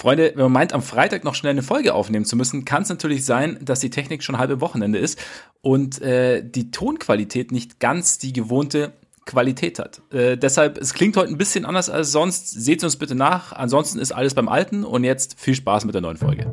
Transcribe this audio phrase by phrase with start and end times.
[0.00, 2.88] Freunde, wenn man meint, am Freitag noch schnell eine Folge aufnehmen zu müssen, kann es
[2.88, 5.18] natürlich sein, dass die Technik schon halbe Wochenende ist
[5.60, 8.92] und äh, die Tonqualität nicht ganz die gewohnte
[9.26, 10.00] Qualität hat.
[10.10, 12.48] Äh, deshalb, es klingt heute ein bisschen anders als sonst.
[12.48, 13.52] Seht uns bitte nach.
[13.52, 16.50] Ansonsten ist alles beim Alten und jetzt viel Spaß mit der neuen Folge.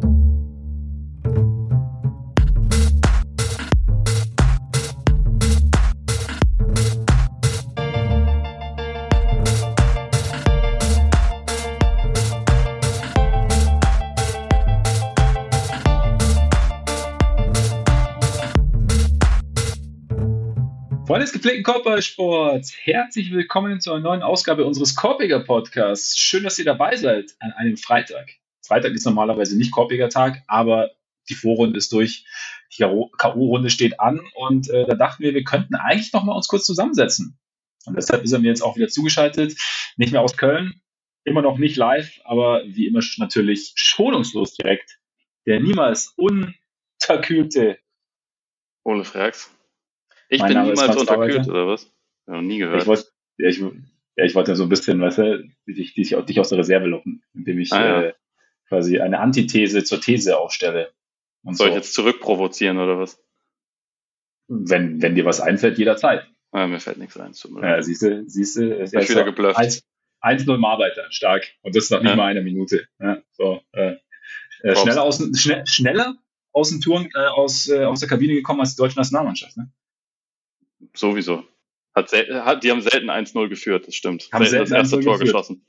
[21.28, 26.18] Des gepflegten Korbballsports, herzlich willkommen zu einer neuen Ausgabe unseres Korbiger Podcasts.
[26.18, 28.30] Schön, dass ihr dabei seid an einem Freitag.
[28.66, 30.92] Freitag ist normalerweise nicht Korbiger Tag, aber
[31.28, 32.24] die Vorrunde ist durch,
[32.72, 36.48] die K.O.-Runde steht an und äh, da dachten wir, wir könnten eigentlich noch mal uns
[36.48, 37.38] kurz zusammensetzen.
[37.86, 39.58] Und deshalb ist er mir jetzt auch wieder zugeschaltet,
[39.98, 40.80] nicht mehr aus Köln,
[41.26, 44.98] immer noch nicht live, aber wie immer natürlich schonungslos direkt.
[45.46, 47.80] Der niemals unterkühlte
[48.86, 49.52] Ole Frags.
[50.30, 51.92] Ich mein bin Name niemals unterkühlt, oder was?
[52.28, 52.82] Ja, noch nie gehört.
[52.82, 53.06] Ich wollte,
[53.38, 56.58] ja, ich, ja, ich wollte so ein bisschen, weißt du, dich, dich, dich aus der
[56.58, 58.02] Reserve locken, indem ich ah, ja.
[58.02, 58.14] äh,
[58.68, 60.92] quasi eine Antithese zur These aufstelle.
[61.44, 61.72] Und Soll so.
[61.72, 63.24] ich jetzt zurückprovozieren, oder was?
[64.48, 66.28] Wenn, wenn dir was einfällt, jederzeit.
[66.54, 67.34] Ja, mir fällt nichts ein.
[67.62, 69.60] Ja, siehst du, siehst du, ist ich wieder geblufft.
[70.22, 71.48] 1-0 Marbeiter, stark.
[71.62, 72.16] Und das nach nicht ja.
[72.16, 72.88] mal einer Minute.
[73.00, 73.98] Ja, so, äh,
[74.64, 76.16] äh, schneller, aus, schne schneller
[76.52, 79.58] aus den Touren, äh, aus, äh, aus der Kabine gekommen als die deutsche Nationalmannschaft.
[79.58, 79.72] Ne?
[80.94, 81.44] Sowieso.
[81.96, 84.30] Hat, hat, die haben selten 1-0 geführt, das stimmt.
[84.32, 85.34] Haben selten, selten das erste Tor geführt.
[85.34, 85.66] geschossen.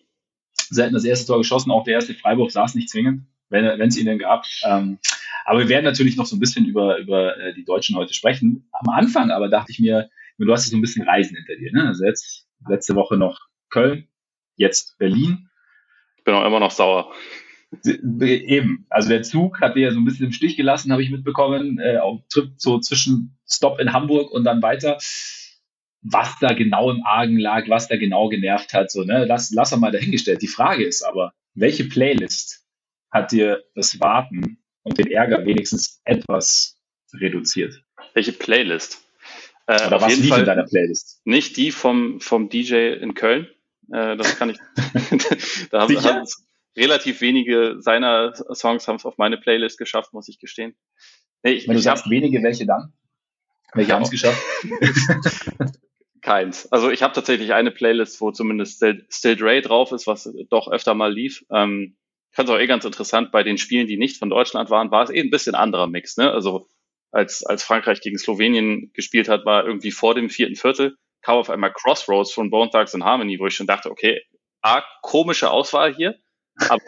[0.68, 4.04] Selten das erste Tor geschossen, auch der erste Freiburg saß nicht zwingend, wenn es ihn
[4.04, 4.44] denn gab.
[4.64, 4.98] Ähm,
[5.46, 8.68] aber wir werden natürlich noch so ein bisschen über, über äh, die Deutschen heute sprechen.
[8.72, 11.72] Am Anfang aber dachte ich mir, du hast so ein bisschen Reisen hinter dir.
[11.72, 11.86] Ne?
[11.86, 14.08] Also jetzt letzte Woche noch Köln,
[14.56, 15.48] jetzt Berlin.
[16.16, 17.14] Ich bin auch immer noch sauer.
[17.84, 21.10] Eben, also der Zug hat dir ja so ein bisschen im Stich gelassen, habe ich
[21.10, 24.98] mitbekommen, äh, auf Trip so zwischen Stop in Hamburg und dann weiter.
[26.00, 29.72] Was da genau im Argen lag, was da genau genervt hat, so, ne, lass, lass
[29.72, 30.40] er mal dahingestellt.
[30.40, 32.64] Die Frage ist aber, welche Playlist
[33.10, 36.78] hat dir das Warten und den Ärger wenigstens etwas
[37.12, 37.82] reduziert?
[38.14, 39.04] Welche Playlist?
[39.66, 41.20] Äh, Oder was lief in deiner Playlist?
[41.24, 43.48] Nicht die vom, vom DJ in Köln.
[43.92, 44.58] Äh, das kann ich.
[45.70, 46.26] da haben, haben,
[46.76, 50.76] relativ wenige seiner Songs haben es auf meine Playlist geschafft, muss ich gestehen.
[51.42, 52.92] Nee, ich, Wenn du sagst wenige, welche dann?
[53.74, 54.42] Welche haben es geschafft?
[56.20, 56.70] Keins.
[56.72, 60.68] Also ich habe tatsächlich eine Playlist, wo zumindest Still, Still Dre drauf ist, was doch
[60.70, 61.44] öfter mal lief.
[61.50, 61.96] Ähm,
[62.30, 64.90] ich fand es auch eh ganz interessant, bei den Spielen, die nicht von Deutschland waren,
[64.90, 66.16] war es eh ein bisschen anderer Mix.
[66.16, 66.30] Ne?
[66.30, 66.68] Also
[67.10, 71.50] als, als Frankreich gegen Slowenien gespielt hat, war irgendwie vor dem vierten Viertel, kam auf
[71.50, 74.20] einmal Crossroads von Bone Thugs and Harmony, wo ich schon dachte, okay,
[74.60, 76.18] A, komische Auswahl hier,
[76.58, 76.82] aber,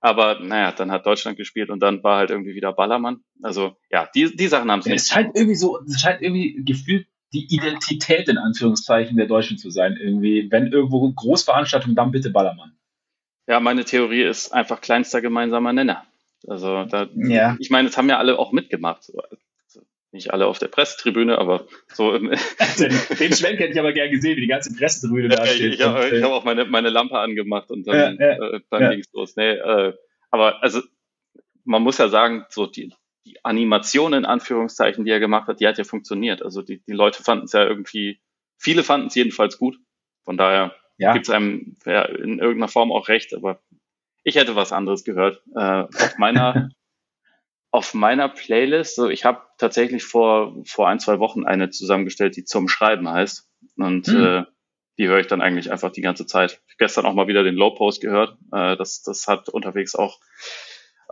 [0.00, 3.20] aber naja, dann hat Deutschland gespielt und dann war halt irgendwie wieder Ballermann.
[3.42, 5.02] Also ja, die, die Sachen haben es nicht.
[5.02, 9.70] Es scheint irgendwie so, es scheint irgendwie gefühlt die Identität in Anführungszeichen der Deutschen zu
[9.70, 9.96] sein.
[9.96, 12.76] Irgendwie, wenn irgendwo Großveranstaltung, dann bitte Ballermann.
[13.48, 16.04] Ja, meine Theorie ist einfach kleinster gemeinsamer Nenner.
[16.46, 17.56] Also da, ja.
[17.58, 19.10] ich meine, es haben ja alle auch mitgemacht
[20.16, 22.30] nicht alle auf der Pressetribüne, aber so im
[22.78, 25.74] Den, den Schwenk hätte ich aber gern gesehen, wie die ganze Pressetribüne da steht.
[25.74, 28.90] Ich, habe hab auch meine, meine Lampe angemacht und dann, ja, ja, äh, dann ja.
[28.90, 29.36] ging's los.
[29.36, 29.94] Nee, äh,
[30.30, 30.80] aber also
[31.64, 32.92] man muss ja sagen, so die,
[33.24, 36.42] die Animation in Anführungszeichen, die er gemacht hat, die hat ja funktioniert.
[36.42, 38.20] Also die, die Leute fanden es ja irgendwie,
[38.58, 39.78] viele fanden es jedenfalls gut.
[40.24, 41.12] Von daher ja.
[41.12, 43.60] gibt es einem ja, in irgendeiner Form auch recht, aber
[44.22, 45.42] ich hätte was anderes gehört.
[45.54, 46.70] Äh, auf meiner
[47.70, 52.44] auf meiner Playlist, so ich habe tatsächlich vor, vor ein, zwei Wochen eine zusammengestellt, die
[52.44, 53.48] zum Schreiben heißt.
[53.76, 54.24] Und hm.
[54.24, 54.44] äh,
[54.98, 56.62] die höre ich dann eigentlich einfach die ganze Zeit.
[56.68, 58.36] Ich gestern auch mal wieder den Low Post gehört.
[58.52, 60.20] Äh, das, das hat unterwegs auch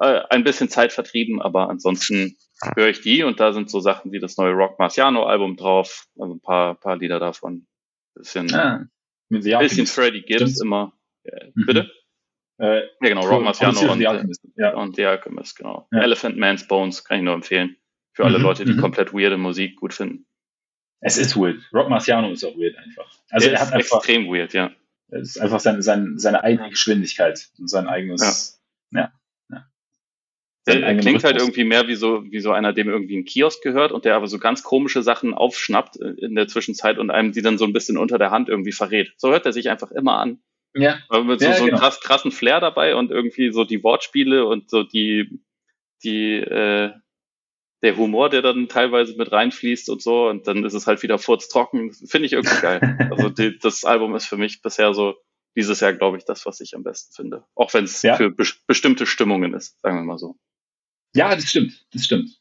[0.01, 2.37] äh, ein bisschen Zeit vertrieben, aber ansonsten
[2.77, 6.07] höre ich die und da sind so Sachen wie das neue Rock Marciano Album drauf,
[6.19, 7.67] also ein paar, paar Lieder davon.
[8.15, 8.87] Bisschen, ah,
[9.29, 10.63] bisschen Freddie Gibbs Stimmt.
[10.63, 10.93] immer.
[11.25, 11.67] Ja, mhm.
[11.67, 11.91] Bitte?
[12.59, 14.75] Äh, ja, genau, Rock Marciano und, The Alchemist, ja.
[14.75, 15.89] und The Alchemist, genau.
[15.93, 16.03] Ja.
[16.03, 17.77] Elephant Man's Bones kann ich nur empfehlen.
[18.13, 18.81] Für alle mhm, Leute, die mhm.
[18.81, 20.27] komplett weirde Musik gut finden.
[21.01, 21.61] Es ist weird.
[21.73, 23.11] Rock Marciano ist auch weird einfach.
[23.31, 24.71] Also er, er hat einfach, extrem weird, ja.
[25.09, 29.01] Es ist einfach seine, seine, seine eigene Geschwindigkeit und sein eigenes, ja.
[29.01, 29.13] ja,
[29.51, 29.67] ja.
[30.67, 33.93] Der klingt halt irgendwie mehr wie so, wie so einer, dem irgendwie ein Kiosk gehört
[33.93, 37.59] und der aber so ganz komische Sachen aufschnappt in der Zwischenzeit und einem die dann
[37.59, 39.13] so ein bisschen unter der Hand irgendwie verrät.
[39.17, 40.39] So hört er sich einfach immer an.
[40.75, 40.99] Ja.
[41.09, 41.77] Aber mit so, ja, so genau.
[41.77, 45.41] einem krass, krassen Flair dabei und irgendwie so die Wortspiele und so die,
[46.03, 46.93] die, äh,
[47.83, 51.19] der Humor, der dann teilweise mit reinfließt und so, und dann ist es halt wieder
[51.19, 51.93] furztrocken.
[51.93, 52.99] Finde ich irgendwie geil.
[53.11, 55.17] Also die, das Album ist für mich bisher so
[55.55, 57.45] dieses Jahr, glaube ich, das, was ich am besten finde.
[57.55, 58.17] Auch wenn es ja.
[58.17, 60.37] für be bestimmte Stimmungen ist, sagen wir mal so.
[61.15, 62.41] Ja, das stimmt, das stimmt.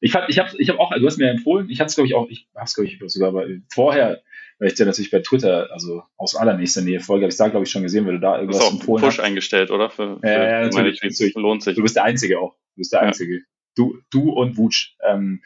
[0.00, 2.08] Ich fand, ich habe ich hab auch, du hast mir empfohlen, ich hatte es, glaube
[2.08, 4.22] ich, auch, ich habe es, glaube ich, sogar aber vorher,
[4.62, 7.64] weil ich dir natürlich bei Twitter, also aus allernächster Nähe folge, habe ich da, glaube
[7.64, 9.24] ich, schon gesehen, wenn du da irgendwas du empfohlen Push hast.
[9.24, 9.90] eingestellt, oder?
[9.90, 11.34] Für, für ja, ja, natürlich, natürlich.
[11.34, 11.74] Lohnt sich.
[11.74, 12.54] Du bist der Einzige auch.
[12.54, 13.38] Du bist der Einzige.
[13.38, 13.42] Ja.
[13.74, 14.94] Du, du und Wutsch.
[15.04, 15.42] Ähm,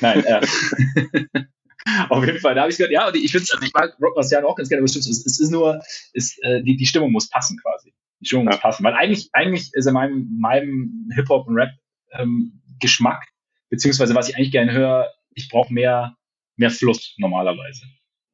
[0.00, 0.40] nein, äh,
[2.08, 4.16] auf jeden Fall, da habe ich gesagt, ja, und ich finde also ich mag Rock
[4.16, 5.80] Marciano auch ganz gerne, aber es, es ist nur,
[6.12, 7.94] ist, äh, die, die Stimmung muss passen quasi.
[8.18, 8.52] Die Stimmung ja.
[8.52, 8.82] muss passen.
[8.82, 11.70] Weil eigentlich, eigentlich ist in meinem, meinem Hip-Hop und Rap
[12.18, 13.22] ähm, Geschmack
[13.68, 16.16] beziehungsweise was ich eigentlich gerne höre, ich brauche mehr,
[16.56, 17.84] mehr Fluss normalerweise.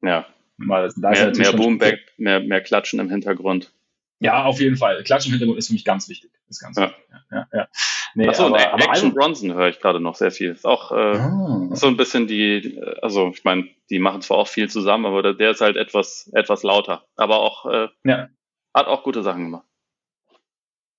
[0.03, 0.25] Ja.
[0.57, 3.71] Mal, mehr, mehr Boomback, mehr, mehr Klatschen im Hintergrund.
[4.19, 5.03] Ja, auf jeden Fall.
[5.03, 6.31] Klatschen im Hintergrund ist für mich ganz wichtig.
[6.47, 6.83] Ist ganz ja.
[6.83, 7.03] wichtig.
[7.31, 7.67] Ja, ja.
[8.15, 10.51] Nee, Achso, aber, aber Action also, Bronson höre ich gerade noch sehr viel.
[10.51, 11.69] Ist auch äh, ah.
[11.71, 15.33] so ein bisschen die, also ich meine, die machen zwar auch viel zusammen, aber der,
[15.33, 17.03] der ist halt etwas, etwas lauter.
[17.15, 18.29] Aber auch äh, ja.
[18.73, 19.65] hat auch gute Sachen gemacht.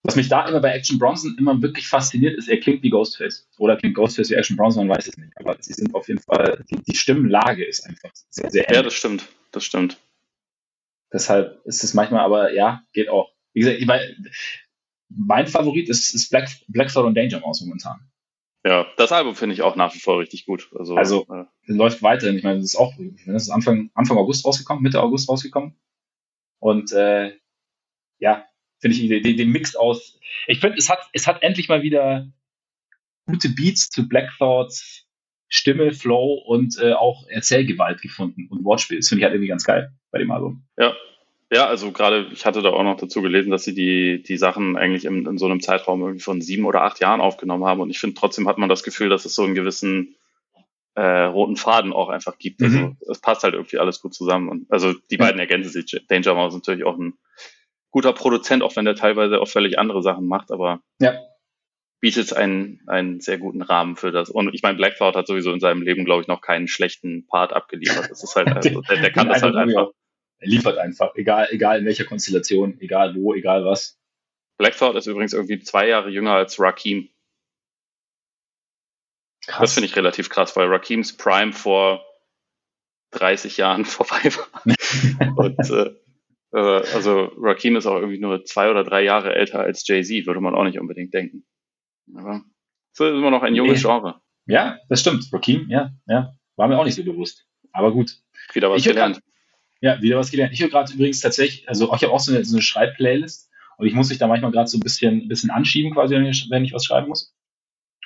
[0.04, 3.48] Was mich da immer bei Action Bronson immer wirklich fasziniert, ist, er klingt wie Ghostface.
[3.56, 5.32] Oder klingt Ghostface wie Action Bronson, man weiß es nicht.
[5.36, 8.76] Aber sie sind auf jeden Fall, die, die Stimmlage ist einfach sehr, sehr ähnlich.
[8.76, 9.26] Ja, das stimmt.
[9.50, 9.98] Das stimmt.
[11.10, 13.32] Deshalb ist es manchmal, aber ja, geht auch.
[13.54, 14.30] Wie gesagt, ich mein,
[15.08, 18.10] mein Favorit ist, ist Black, Black Thought und Danger Mouse momentan.
[18.66, 20.70] Ja, das Album finde ich auch nach wie vor richtig gut.
[20.74, 22.36] Also, also äh, läuft weiterhin.
[22.36, 22.94] Ich meine, das ist auch,
[23.26, 25.76] das ist Anfang, Anfang August rausgekommen, Mitte August rausgekommen.
[26.60, 27.32] Und äh,
[28.18, 28.44] ja,
[28.84, 30.18] finde ich den, den Mix aus.
[30.46, 32.28] Ich finde, es hat, es hat endlich mal wieder
[33.26, 35.06] gute Beats zu Black Thoughts,
[35.48, 38.98] Stimme, Flow und äh, auch Erzählgewalt gefunden und Wortspiel.
[38.98, 40.64] Das finde ich halt irgendwie ganz geil bei dem Album.
[40.76, 40.94] Ja.
[41.52, 44.76] Ja, also gerade, ich hatte da auch noch dazu gelesen, dass sie die, die Sachen
[44.76, 47.80] eigentlich in, in so einem Zeitraum irgendwie von sieben oder acht Jahren aufgenommen haben.
[47.80, 50.16] Und ich finde, trotzdem hat man das Gefühl, dass es so einen gewissen
[50.94, 52.62] äh, roten Faden auch einfach gibt.
[52.62, 52.96] Also mhm.
[53.08, 54.48] es passt halt irgendwie alles gut zusammen.
[54.48, 56.02] Und also die beiden ergänzen sich.
[56.08, 57.14] Danger Mouse ist natürlich auch ein
[57.94, 61.16] guter Produzent, auch wenn der teilweise auch völlig andere Sachen macht, aber ja.
[62.00, 64.30] bietet einen, einen sehr guten Rahmen für das.
[64.30, 67.24] Und ich meine, Black Cloud hat sowieso in seinem Leben, glaube ich, noch keinen schlechten
[67.28, 68.10] Part abgeliefert.
[68.10, 69.90] Das ist halt, also, der, der kann das halt einfach.
[70.40, 73.96] Er liefert einfach, egal, egal in welcher Konstellation, egal wo, egal was.
[74.58, 77.10] Black Thought ist übrigens irgendwie zwei Jahre jünger als Rakim.
[79.46, 79.60] Krass.
[79.60, 82.04] Das finde ich relativ krass, weil Rakims Prime vor
[83.12, 85.36] 30 Jahren vorbei war.
[85.36, 85.94] Und äh,
[86.54, 90.40] äh, also Rakim ist auch irgendwie nur zwei oder drei Jahre älter als Jay-Z, würde
[90.40, 91.44] man auch nicht unbedingt denken.
[92.14, 92.42] Aber
[92.92, 94.20] so ist immer noch ein junges Genre.
[94.46, 95.28] Ja, das stimmt.
[95.32, 96.36] Rakim, ja, ja.
[96.56, 97.44] War mir auch nicht so bewusst.
[97.72, 98.18] Aber gut.
[98.52, 99.16] Wieder was ich gelernt.
[99.16, 99.24] Grad,
[99.80, 100.52] ja, wieder was gelernt.
[100.52, 103.86] Ich höre gerade übrigens tatsächlich, also ich habe auch so eine, so eine Schreibplaylist und
[103.86, 106.46] ich muss mich da manchmal gerade so ein bisschen, ein bisschen anschieben, quasi, wenn ich,
[106.50, 107.34] wenn ich was schreiben muss.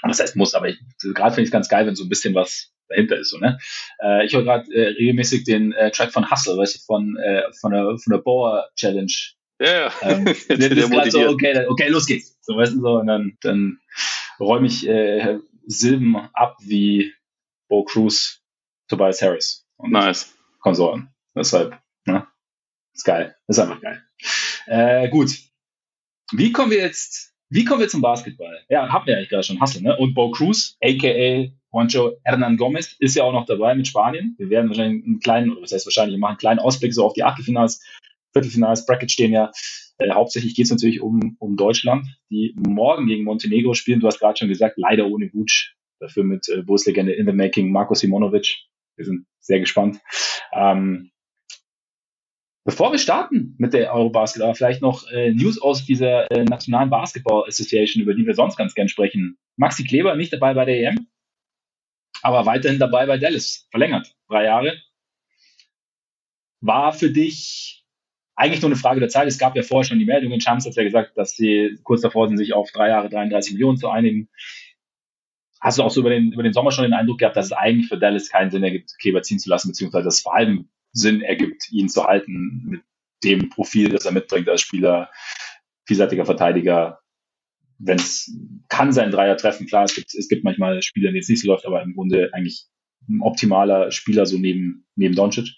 [0.03, 2.73] Das heißt muss, aber gerade finde ich es ganz geil, wenn so ein bisschen was
[2.89, 3.31] dahinter ist.
[3.31, 3.59] So, ne?
[4.03, 7.43] Äh, ich höre gerade äh, regelmäßig den äh, Track von Hustle, weißt du, von, äh,
[7.61, 9.13] von der, von der Boa Challenge.
[9.61, 9.93] Ja, ja.
[10.03, 12.39] Ähm, der, so, okay, okay, los geht's.
[12.43, 13.81] So, weißt du, so, und dann, dann
[14.41, 17.13] räume ich äh, Silben ab wie
[17.69, 18.43] Bo Cruz,
[18.89, 20.35] Tobias Harris und nice.
[20.61, 21.11] Konsorten.
[21.35, 22.27] Deshalb, ne?
[22.95, 23.37] Ist geil.
[23.47, 24.03] Ist einfach geil.
[24.67, 25.31] Äh, gut.
[26.33, 28.65] Wie kommen wir jetzt, wie kommen wir zum Basketball?
[28.69, 29.97] Ja, haben wir eigentlich gerade schon Hustle, ne?
[29.97, 34.35] Und Bo Cruz, aka Juancho Hernan Gomez ist ja auch noch dabei mit Spanien.
[34.39, 37.05] Wir werden wahrscheinlich einen kleinen, oder was heißt wahrscheinlich, wir machen einen kleinen Ausblick so
[37.05, 37.83] auf die Achtelfinals,
[38.33, 39.51] Viertelfinals, Bracket stehen ja.
[39.99, 44.01] Äh, hauptsächlich geht es natürlich um, um Deutschland, die morgen gegen Montenegro spielen.
[44.01, 45.75] Du hast gerade schon gesagt, leider ohne Vuc.
[46.01, 48.57] Dafür mit äh, Bundeslegende in the making Marco Simonovic.
[48.97, 50.01] Wir sind sehr gespannt.
[50.53, 51.11] Ähm,
[52.65, 56.91] Bevor wir starten mit der Eurobasket, aber vielleicht noch äh, News aus dieser äh, Nationalen
[56.91, 59.39] Basketball Association, über die wir sonst ganz gern sprechen.
[59.57, 61.09] Maxi Kleber nicht dabei bei der EM
[62.23, 64.77] aber weiterhin dabei bei Dallas, verlängert, drei Jahre.
[66.61, 67.85] War für dich
[68.35, 69.27] eigentlich nur eine Frage der Zeit.
[69.27, 72.29] Es gab ja vorher schon die Meldungen, Champs hat ja gesagt, dass sie kurz davor
[72.29, 74.29] sind, sich auf drei Jahre 33 Millionen zu einigen.
[75.61, 77.53] Hast du auch so über den, über den Sommer schon den Eindruck gehabt, dass es
[77.53, 80.69] eigentlich für Dallas keinen Sinn ergibt, Kleber ziehen zu lassen, beziehungsweise dass es vor allem
[80.93, 82.83] Sinn ergibt, ihn zu halten mit
[83.25, 85.11] dem Profil, das er mitbringt als Spieler,
[85.85, 87.01] vielseitiger Verteidiger,
[87.79, 88.37] wenn es
[88.69, 91.49] kann sein Dreier treffen, klar, es gibt, es gibt manchmal Spieler, die es nicht so
[91.49, 92.67] läuft, aber im Grunde eigentlich
[93.09, 95.57] ein optimaler Spieler so neben, neben Doncic.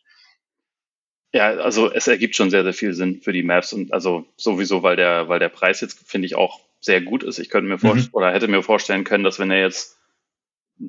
[1.32, 4.82] Ja, also es ergibt schon sehr, sehr viel Sinn für die Maps und also sowieso,
[4.82, 7.38] weil der, weil der Preis jetzt, finde ich, auch sehr gut ist.
[7.38, 8.16] Ich könnte mir vorstellen, mhm.
[8.16, 9.98] oder hätte mir vorstellen können, dass wenn er jetzt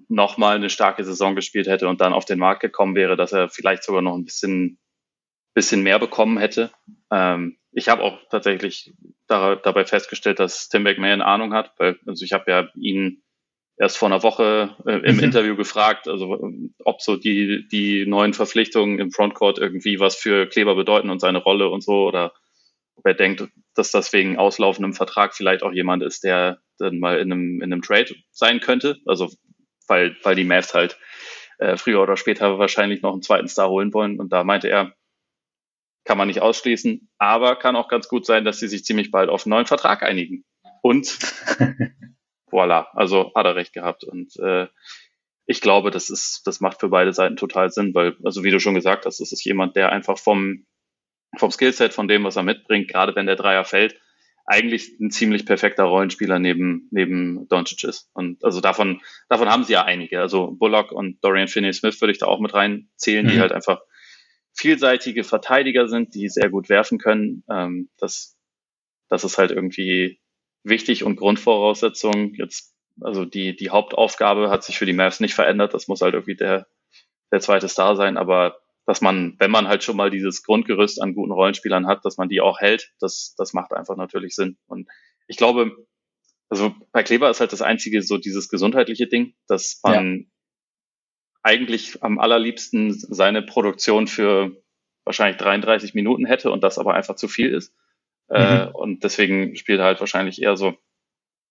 [0.08, 3.50] nochmal eine starke Saison gespielt hätte und dann auf den Markt gekommen wäre, dass er
[3.50, 4.80] vielleicht sogar noch ein bisschen,
[5.54, 6.72] bisschen mehr bekommen hätte.
[7.12, 8.94] Ähm, ich habe auch tatsächlich
[9.28, 13.24] da, dabei festgestellt, dass Tim McMahon Ahnung hat, weil also ich habe ja ihn
[13.78, 15.24] erst vor einer Woche äh, im mhm.
[15.24, 16.40] Interview gefragt, also
[16.84, 21.40] ob so die, die neuen Verpflichtungen im Frontcourt irgendwie was für Kleber bedeuten und seine
[21.40, 22.34] Rolle und so oder
[22.96, 27.20] ob er denkt, dass das wegen auslaufendem Vertrag vielleicht auch jemand ist, der dann mal
[27.20, 28.98] in einem, in einem Trade sein könnte.
[29.06, 29.30] Also
[29.88, 31.00] weil, weil die Mavs halt
[31.58, 34.20] äh, früher oder später wahrscheinlich noch einen zweiten Star holen wollen.
[34.20, 34.94] Und da meinte er,
[36.12, 39.30] kann man nicht ausschließen, aber kann auch ganz gut sein, dass sie sich ziemlich bald
[39.30, 40.44] auf einen neuen Vertrag einigen.
[40.82, 41.08] Und
[42.52, 44.04] voilà, also hat er recht gehabt.
[44.04, 44.68] Und äh,
[45.46, 48.60] ich glaube, das ist, das macht für beide Seiten total Sinn, weil, also wie du
[48.60, 50.66] schon gesagt hast, das ist jemand, der einfach vom,
[51.38, 53.98] vom Skillset, von dem, was er mitbringt, gerade wenn der Dreier fällt,
[54.46, 58.10] eigentlich ein ziemlich perfekter Rollenspieler neben, neben Doncic ist.
[58.14, 59.00] Und also davon,
[59.30, 60.20] davon haben sie ja einige.
[60.20, 63.30] Also Bullock und Dorian Finney-Smith würde ich da auch mit reinzählen, mhm.
[63.30, 63.80] die halt einfach
[64.54, 67.44] vielseitige Verteidiger sind, die sehr gut werfen können.
[67.50, 68.38] Ähm, das,
[69.10, 70.20] das ist halt irgendwie
[70.64, 72.34] wichtig und Grundvoraussetzung.
[72.36, 75.74] Jetzt, also die, die Hauptaufgabe hat sich für die Mavs nicht verändert.
[75.74, 76.68] Das muss halt irgendwie der,
[77.32, 78.18] der zweite Star sein.
[78.18, 82.18] Aber dass man, wenn man halt schon mal dieses Grundgerüst an guten Rollenspielern hat, dass
[82.18, 84.58] man die auch hält, das, das macht einfach natürlich Sinn.
[84.68, 84.88] Und
[85.28, 85.72] ich glaube,
[86.50, 90.26] also bei Kleber ist halt das einzige so dieses gesundheitliche Ding, dass man ja.
[91.44, 94.56] Eigentlich am allerliebsten seine Produktion für
[95.04, 97.74] wahrscheinlich 33 Minuten hätte und das aber einfach zu viel ist.
[98.30, 98.70] Äh, mhm.
[98.70, 100.76] Äh, und deswegen spielt er halt wahrscheinlich eher so,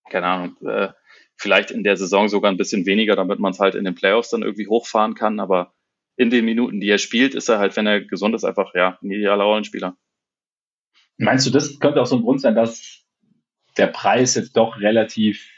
[0.09, 0.89] keine Ahnung, äh,
[1.37, 4.31] vielleicht in der Saison sogar ein bisschen weniger, damit man es halt in den Playoffs
[4.31, 5.41] dann irgendwie hochfahren kann.
[5.41, 5.73] Aber
[6.17, 8.99] in den Minuten, die er spielt, ist er halt, wenn er gesund ist, einfach ja
[9.03, 9.97] ein idealer Rollenspieler.
[11.17, 13.05] Meinst du, das könnte auch so ein Grund sein, dass
[13.77, 15.51] der Preis jetzt doch relativ,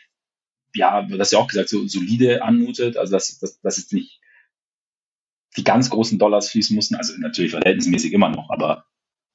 [0.75, 4.22] ja, das ist ja auch gesagt, so solide anmutet, also dass, dass, dass jetzt nicht
[5.57, 8.85] die ganz großen Dollars fließen mussten, also natürlich verhältnismäßig immer noch, aber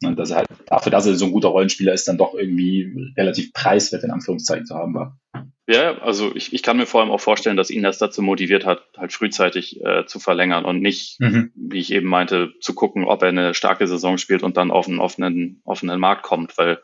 [0.03, 3.11] und dass er halt dafür, dass er so ein guter Rollenspieler ist, dann doch irgendwie
[3.17, 5.19] relativ preiswert in Anführungszeichen zu haben war.
[5.67, 8.65] Ja, also ich, ich kann mir vor allem auch vorstellen, dass ihn das dazu motiviert
[8.65, 11.51] hat, halt frühzeitig äh, zu verlängern und nicht, mhm.
[11.55, 14.87] wie ich eben meinte, zu gucken, ob er eine starke Saison spielt und dann auf
[14.87, 16.79] einen offenen, offenen Markt kommt, weil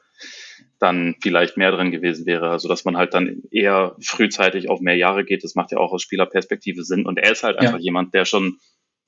[0.80, 2.50] dann vielleicht mehr drin gewesen wäre.
[2.50, 5.94] Also dass man halt dann eher frühzeitig auf mehr Jahre geht, das macht ja auch
[5.94, 7.06] aus Spielerperspektive Sinn.
[7.06, 7.84] Und er ist halt einfach ja.
[7.84, 8.58] jemand, der schon,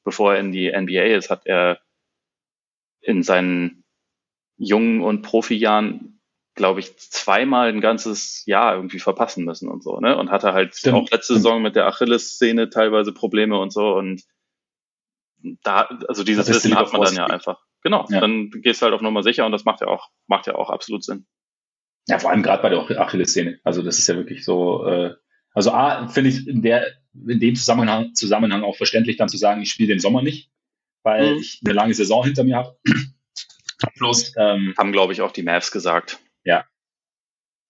[0.06, 1.80] bevor er in die NBA ist, hat er
[3.02, 3.84] in seinen
[4.58, 6.22] jungen und Profijahren,
[6.54, 10.18] glaube ich, zweimal ein ganzes Jahr irgendwie verpassen müssen und so, ne?
[10.18, 11.34] Und hatte halt stimmt, auch letzte.
[11.34, 14.24] Saison mit der Achilles-Szene teilweise Probleme und so und
[15.64, 17.60] da, also dieses Wissen hat man dann ja einfach.
[17.84, 18.20] Genau, ja.
[18.20, 20.70] dann gehst du halt auf Nummer sicher und das macht ja auch, macht ja auch
[20.70, 21.28] absolut Sinn.
[22.08, 23.60] Ja, vor allem gerade bei der Achilles-Szene.
[23.64, 25.16] Also das ist ja wirklich so, äh,
[25.54, 26.88] also A, finde ich in der,
[27.28, 30.50] in dem Zusammenhang, Zusammenhang auch verständlich dann zu sagen, ich spiele den Sommer nicht,
[31.04, 31.40] weil mhm.
[31.40, 32.78] ich eine lange Saison hinter mir habe
[33.98, 36.20] Plus ähm, haben, glaube ich, auch die Mavs gesagt.
[36.44, 36.66] Ja.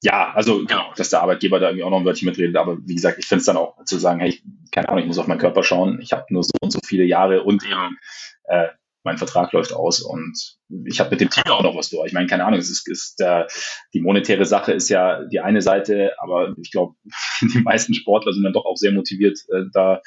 [0.02, 2.58] Ja, also genau, dass der Arbeitgeber da irgendwie auch noch ein Wörtchen mitredet.
[2.58, 5.08] Aber wie gesagt, ich finde es dann auch zu sagen, hey, ich, keine Ahnung, ich
[5.08, 6.00] muss auf meinen Körper schauen.
[6.02, 7.98] Ich habe nur so und so viele Jahre und eben
[8.44, 8.68] äh,
[9.06, 12.08] mein Vertrag läuft aus und ich habe mit dem Team auch noch was durch.
[12.08, 13.46] Ich meine, keine Ahnung, es ist, ist äh,
[13.94, 16.96] die monetäre Sache ist ja die eine Seite, aber ich glaube,
[17.42, 20.02] die meisten Sportler sind dann doch auch sehr motiviert, äh, da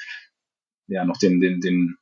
[0.87, 1.97] ja noch den, den, den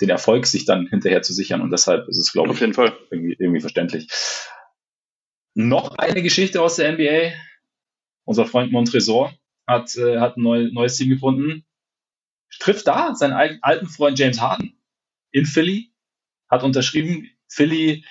[0.00, 1.60] den Erfolg sich dann hinterher zu sichern.
[1.60, 4.08] Und deshalb ist es, glaube ich, Irgendwie, irgendwie verständlich.
[5.54, 7.32] Noch eine Geschichte aus der NBA.
[8.24, 9.32] Unser Freund Montresor
[9.66, 11.64] hat, äh, hat ein neu, neues Team gefunden.
[12.58, 14.78] Trifft da seinen alten Freund James Harden
[15.30, 15.92] in Philly.
[16.48, 17.30] Hat unterschrieben.
[17.48, 18.04] Philly,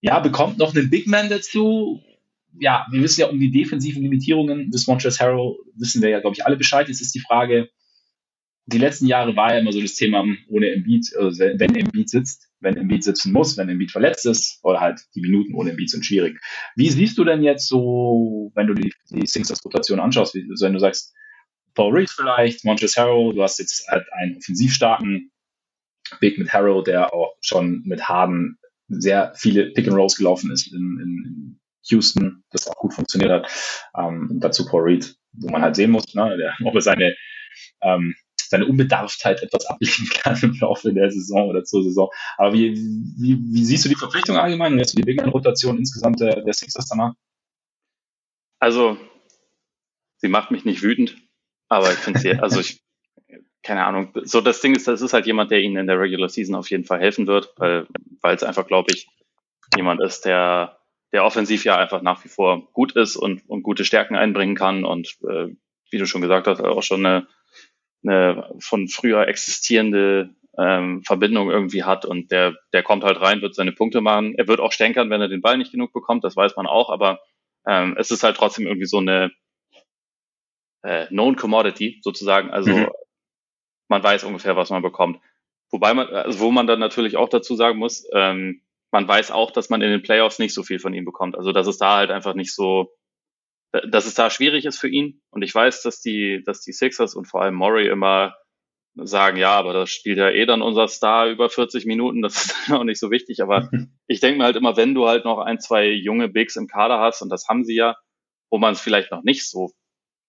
[0.00, 2.02] ja, bekommt noch einen Big Man dazu.
[2.58, 6.36] Ja, wir wissen ja um die defensiven Limitierungen des Montrezl Harrell, wissen wir ja, glaube
[6.36, 6.88] ich, alle Bescheid.
[6.88, 7.70] Jetzt ist die Frage,
[8.66, 12.48] die letzten Jahre war ja immer so das Thema ohne Embiid, also wenn Embiid sitzt,
[12.60, 16.04] wenn Embiid sitzen muss, wenn Embiid verletzt ist, oder halt die Minuten ohne Embiid sind
[16.04, 16.40] schwierig.
[16.76, 20.78] Wie siehst du denn jetzt so, wenn du die, die Sixers-Rotation anschaust, wie, wenn du
[20.78, 21.14] sagst,
[21.74, 25.30] Paul Reed vielleicht, Montrezl Harrell, du hast jetzt halt einen offensiv starken
[26.20, 28.58] Big mit Harrell, der auch schon mit Harden
[28.88, 33.50] sehr viele Pick and Rolls gelaufen ist in, in Houston, das auch gut funktioniert hat.
[33.96, 37.14] Ähm, dazu Paul Reed, wo man halt sehen muss, ne, der, ob er seine
[37.82, 38.14] ähm,
[38.52, 42.10] seine Unbedarftheit etwas ablegen kann im Laufe der Saison oder zur Saison.
[42.36, 42.74] Aber wie,
[43.18, 46.86] wie, wie siehst du die Verpflichtung allgemein jetzt die Big rotation insgesamt der, der Sixers
[46.88, 47.14] danach?
[48.60, 48.98] Also,
[50.18, 51.16] sie macht mich nicht wütend,
[51.68, 52.82] aber ich finde sie, also ich,
[53.62, 56.28] keine Ahnung, so das Ding ist, das ist halt jemand, der ihnen in der Regular
[56.28, 57.86] Season auf jeden Fall helfen wird, weil,
[58.20, 59.06] weil es einfach, glaube ich,
[59.76, 60.78] jemand ist, der,
[61.12, 64.84] der offensiv ja einfach nach wie vor gut ist und, und gute Stärken einbringen kann
[64.84, 65.48] und äh,
[65.90, 67.26] wie du schon gesagt hast, auch schon eine
[68.04, 73.54] eine von früher existierende ähm, Verbindung irgendwie hat und der, der kommt halt rein, wird
[73.54, 74.34] seine Punkte machen.
[74.36, 76.90] Er wird auch stänkern, wenn er den Ball nicht genug bekommt, das weiß man auch,
[76.90, 77.20] aber
[77.66, 79.30] ähm, es ist halt trotzdem irgendwie so eine
[80.82, 82.50] äh, known commodity sozusagen.
[82.50, 82.88] Also mhm.
[83.88, 85.20] Man weiß ungefähr, was man bekommt.
[85.70, 89.50] Wobei man, also wo man dann natürlich auch dazu sagen muss, ähm, man weiß auch,
[89.50, 91.36] dass man in den Playoffs nicht so viel von ihm bekommt.
[91.36, 92.94] Also dass es da halt einfach nicht so,
[93.72, 95.22] dass es da schwierig ist für ihn.
[95.30, 98.36] Und ich weiß, dass die, dass die Sixers und vor allem Murray immer
[98.94, 102.54] sagen, ja, aber das spielt ja eh dann unser Star über 40 Minuten, das ist
[102.68, 103.42] dann auch nicht so wichtig.
[103.42, 103.70] Aber
[104.06, 107.00] ich denke mir halt immer, wenn du halt noch ein, zwei junge Bigs im Kader
[107.00, 107.96] hast, und das haben sie ja,
[108.50, 109.72] wo man es vielleicht noch nicht so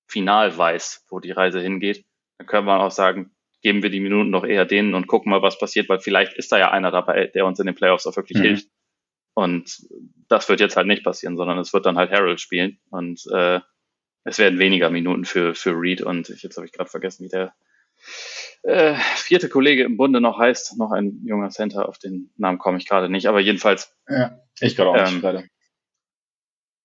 [0.07, 2.05] final weiß, wo die Reise hingeht,
[2.38, 3.32] dann können wir auch sagen,
[3.63, 6.51] geben wir die Minuten doch eher denen und gucken mal, was passiert, weil vielleicht ist
[6.51, 8.43] da ja einer dabei, der uns in den Playoffs auch wirklich mhm.
[8.43, 8.67] hilft.
[9.34, 9.88] Und
[10.27, 13.62] das wird jetzt halt nicht passieren, sondern es wird dann halt Harold spielen und äh,
[14.25, 17.29] es werden weniger Minuten für, für Reed und ich, jetzt habe ich gerade vergessen, wie
[17.29, 17.53] der
[18.63, 22.77] äh, vierte Kollege im Bunde noch heißt, noch ein junger Center, auf den Namen komme
[22.77, 23.96] ich gerade nicht, aber jedenfalls.
[24.08, 25.48] Ja, ich glaube auch ähm, nicht gerade.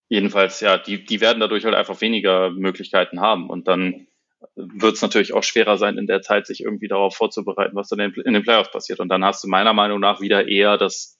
[0.09, 4.08] Jedenfalls, ja, die, die werden dadurch halt einfach weniger Möglichkeiten haben und dann
[4.54, 8.00] wird es natürlich auch schwerer sein, in der Zeit sich irgendwie darauf vorzubereiten, was dann
[8.00, 9.00] in den Playoffs passiert.
[9.00, 11.18] Und dann hast du meiner Meinung nach wieder eher das,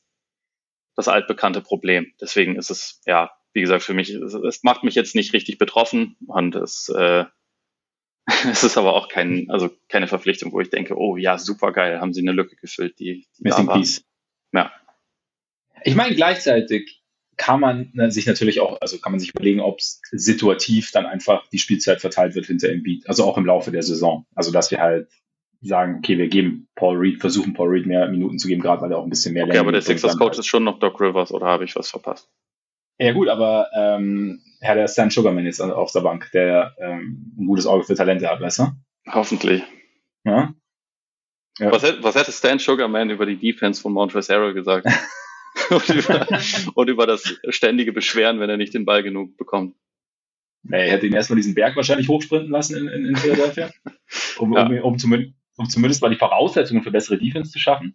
[0.94, 2.12] das altbekannte Problem.
[2.20, 5.58] Deswegen ist es, ja, wie gesagt, für mich, es, es macht mich jetzt nicht richtig
[5.58, 7.25] betroffen und es, äh,
[8.50, 12.00] es ist aber auch kein, also keine Verpflichtung, wo ich denke, oh ja, super geil,
[12.00, 14.04] haben sie eine Lücke gefüllt, die, die Missing Piece.
[14.52, 14.72] Ja.
[15.82, 16.98] Ich meine, gleichzeitig
[17.38, 21.49] kann man ne, sich natürlich auch, also kann man sich überlegen, ob situativ dann einfach
[21.49, 24.26] die Spielzeit verteilt wird hinter Embiid, also auch im Laufe der Saison.
[24.35, 25.09] Also dass wir halt
[25.61, 28.92] sagen, okay, wir geben Paul Reed, versuchen Paul Reed mehr Minuten zu geben, gerade weil
[28.92, 30.38] er auch ein bisschen mehr Okay, aber der Sixers Coach halt.
[30.40, 32.28] ist schon noch Doc Rivers oder habe ich was verpasst?
[32.99, 37.47] Ja gut, aber ähm, Herr der Stan Sugarman jetzt auf der Bank, der ähm, ein
[37.47, 38.64] gutes Auge für Talente hat, weißt du?
[39.07, 39.62] Hoffentlich.
[40.25, 40.52] Ja.
[41.59, 41.73] ja.
[41.73, 44.87] Was, hätte, was hätte Stan Sugarman über die Defense von Montrezl Harrell gesagt?
[45.70, 46.26] und, über,
[46.75, 49.75] und über das ständige Beschweren, wenn er nicht den Ball genug bekommt.
[50.62, 53.70] Nee, er hätte ihn erstmal diesen Berg wahrscheinlich hochsprinten lassen in, in, in Philadelphia,
[54.38, 54.66] um, ja.
[54.66, 57.94] um, um, zumindest, um zumindest mal die Voraussetzungen für bessere Defense zu schaffen.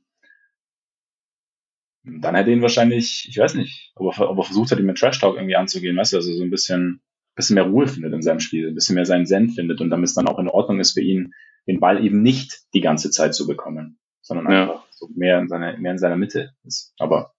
[2.03, 4.97] Dann hätte ihn wahrscheinlich, ich weiß nicht, ob er, ob er versucht hat, ihn mit
[4.97, 7.01] Trash Talk irgendwie anzugehen, weißt du, also so ein bisschen,
[7.35, 10.09] bisschen mehr Ruhe findet in seinem Spiel, ein bisschen mehr seinen Zen findet und damit
[10.09, 11.33] es dann auch in Ordnung ist für ihn,
[11.67, 14.63] den Ball eben nicht die ganze Zeit zu bekommen, sondern ja.
[14.63, 16.93] einfach so mehr in seiner, mehr in seiner Mitte ist.
[16.97, 17.33] Aber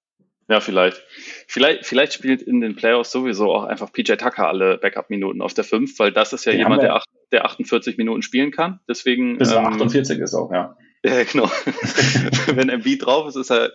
[0.49, 1.03] ja, vielleicht.
[1.47, 5.65] Vielleicht, vielleicht spielt in den Playoffs sowieso auch einfach PJ Tucker alle Backup-Minuten auf der
[5.65, 8.81] 5, weil das ist ja die jemand, der, acht, der 48 Minuten spielen kann.
[8.89, 9.39] Deswegen.
[9.39, 10.77] Bis ähm, 48 ist auch, ja.
[11.07, 11.45] Ja, genau.
[12.55, 13.73] wenn Embiid drauf ist, ist er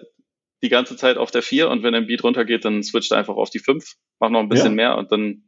[0.63, 3.51] die ganze Zeit auf der 4 und wenn Embiid runtergeht, dann switcht er einfach auf
[3.51, 3.85] die 5,
[4.19, 4.89] macht noch ein bisschen ja.
[4.89, 5.43] mehr und dann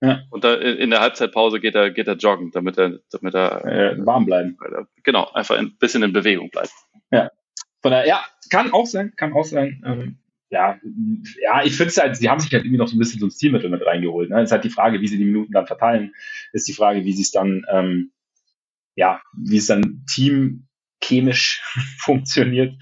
[0.00, 0.22] ja.
[0.30, 4.06] Und da in der Halbzeitpause geht er, geht er joggen, damit er, damit er äh,
[4.06, 4.58] warm bleiben.
[5.02, 6.72] Genau, einfach ein bisschen in Bewegung bleibt.
[7.10, 7.30] Ja.
[7.80, 9.82] Von der, ja, kann auch sein, kann auch sein.
[9.86, 10.18] Ähm,
[10.54, 10.78] ja,
[11.42, 13.26] ja, ich finde es halt, sie haben sich halt irgendwie noch so ein bisschen so
[13.26, 14.30] ein Stilmittel mit reingeholt.
[14.30, 14.40] Ne?
[14.40, 16.14] Es ist halt die Frage, wie sie die Minuten dann verteilen,
[16.52, 18.12] ist die Frage, wie sie es dann, ähm,
[18.94, 21.60] ja, wie es dann teamchemisch
[21.98, 22.74] funktioniert,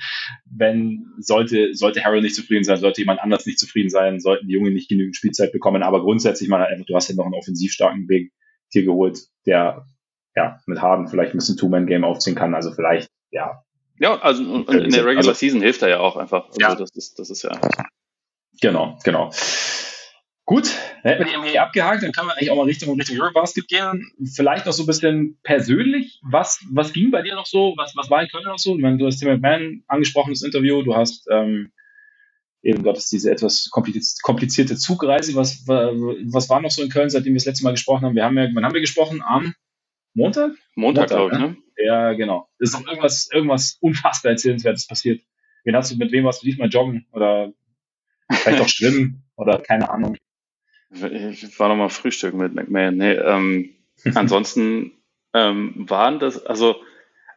[0.44, 4.54] wenn sollte, sollte Harold nicht zufrieden sein, sollte jemand anders nicht zufrieden sein, sollten die
[4.54, 7.72] Jungen nicht genügend Spielzeit bekommen, aber grundsätzlich mal einfach, du hast ja noch einen offensiv
[7.72, 8.32] starken Big
[8.68, 9.86] hier geholt, der
[10.36, 13.62] ja mit Harden vielleicht ein bisschen Two-Man-Game aufziehen kann, also vielleicht, ja,
[14.02, 16.48] ja, also in der Regular also, Season hilft er ja auch einfach.
[16.48, 16.74] Also ja.
[16.74, 17.52] das ist, das ist ja.
[18.60, 19.30] Genau, genau.
[20.44, 20.72] Gut,
[21.04, 23.68] dann hätten wir die NBA abgehakt, dann können wir eigentlich auch mal Richtung, Richtung Eurobasket
[23.68, 24.10] gehen.
[24.34, 26.20] Vielleicht noch so ein bisschen persönlich.
[26.28, 27.74] Was, was ging bei dir noch so?
[27.76, 28.74] Was, was war in Köln noch so?
[28.74, 30.82] Ich meine, du hast Tim McMahon angesprochen, das Interview.
[30.82, 31.70] Du hast ähm,
[32.60, 35.36] eben, dort ist diese etwas komplizierte Zugreise.
[35.36, 38.16] Was, was war noch so in Köln, seitdem wir das letzte Mal gesprochen haben?
[38.16, 39.22] Wir haben ja, wann haben wir gesprochen?
[39.22, 39.54] Am
[40.12, 40.50] Montag?
[40.74, 41.56] Montag, Montag glaube ich, ne?
[41.76, 42.48] Ja, genau.
[42.58, 45.22] Ist doch irgendwas, irgendwas unfassbar Erzählenswertes passiert.
[45.64, 47.06] Wen hast du, mit wem warst du diesmal joggen?
[47.12, 47.52] Oder
[48.30, 49.24] vielleicht auch schwimmen?
[49.36, 50.16] Oder keine Ahnung.
[50.90, 52.96] Ich war nochmal Frühstück mit McMahon.
[52.96, 53.70] Nee, ähm,
[54.14, 54.92] ansonsten
[55.32, 56.82] ähm, waren das, also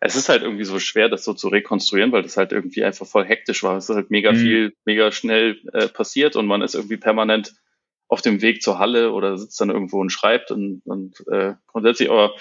[0.02, 3.08] es ist halt irgendwie so schwer, das so zu rekonstruieren, weil das halt irgendwie einfach
[3.08, 3.78] voll hektisch war.
[3.78, 4.38] Es ist halt mega mhm.
[4.38, 7.54] viel, mega schnell äh, passiert und man ist irgendwie permanent
[8.08, 12.10] auf dem Weg zur Halle oder sitzt dann irgendwo und schreibt und, und äh, grundsätzlich
[12.12, 12.36] aber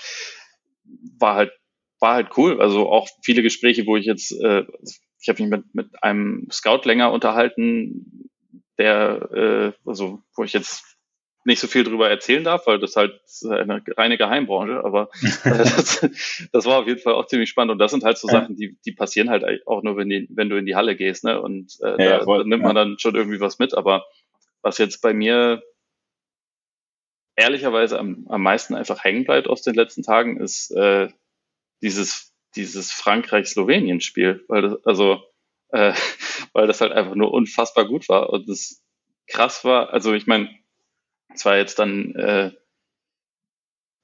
[1.18, 1.52] war halt
[2.04, 2.60] war halt cool.
[2.60, 4.64] Also auch viele Gespräche, wo ich jetzt, äh,
[5.20, 8.28] ich habe mich mit, mit einem Scout länger unterhalten,
[8.76, 10.84] der, äh, also wo ich jetzt
[11.46, 15.08] nicht so viel drüber erzählen darf, weil das halt eine reine Geheimbranche, aber
[15.44, 16.06] das,
[16.52, 18.34] das war auf jeden Fall auch ziemlich spannend und das sind halt so ja.
[18.34, 21.24] Sachen, die, die passieren halt auch nur, wenn, die, wenn du in die Halle gehst,
[21.24, 21.40] ne?
[21.40, 24.04] Und äh, ja, da, voll, nimmt man dann schon irgendwie was mit, aber
[24.60, 25.62] was jetzt bei mir
[27.36, 31.08] ehrlicherweise am, am meisten einfach hängen bleibt aus den letzten Tagen, ist äh,
[31.82, 35.22] dieses, dieses Frankreich-Slowenien-Spiel, weil das, also,
[35.70, 35.92] äh,
[36.52, 38.82] weil das halt einfach nur unfassbar gut war und das
[39.26, 39.92] krass war.
[39.92, 40.50] Also ich meine,
[41.34, 42.52] es war jetzt dann äh,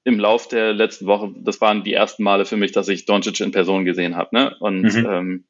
[0.03, 3.39] im Lauf der letzten Woche, das waren die ersten Male für mich, dass ich Doncic
[3.39, 4.55] in Person gesehen habe, ne?
[4.59, 5.05] Und mhm.
[5.05, 5.47] ähm,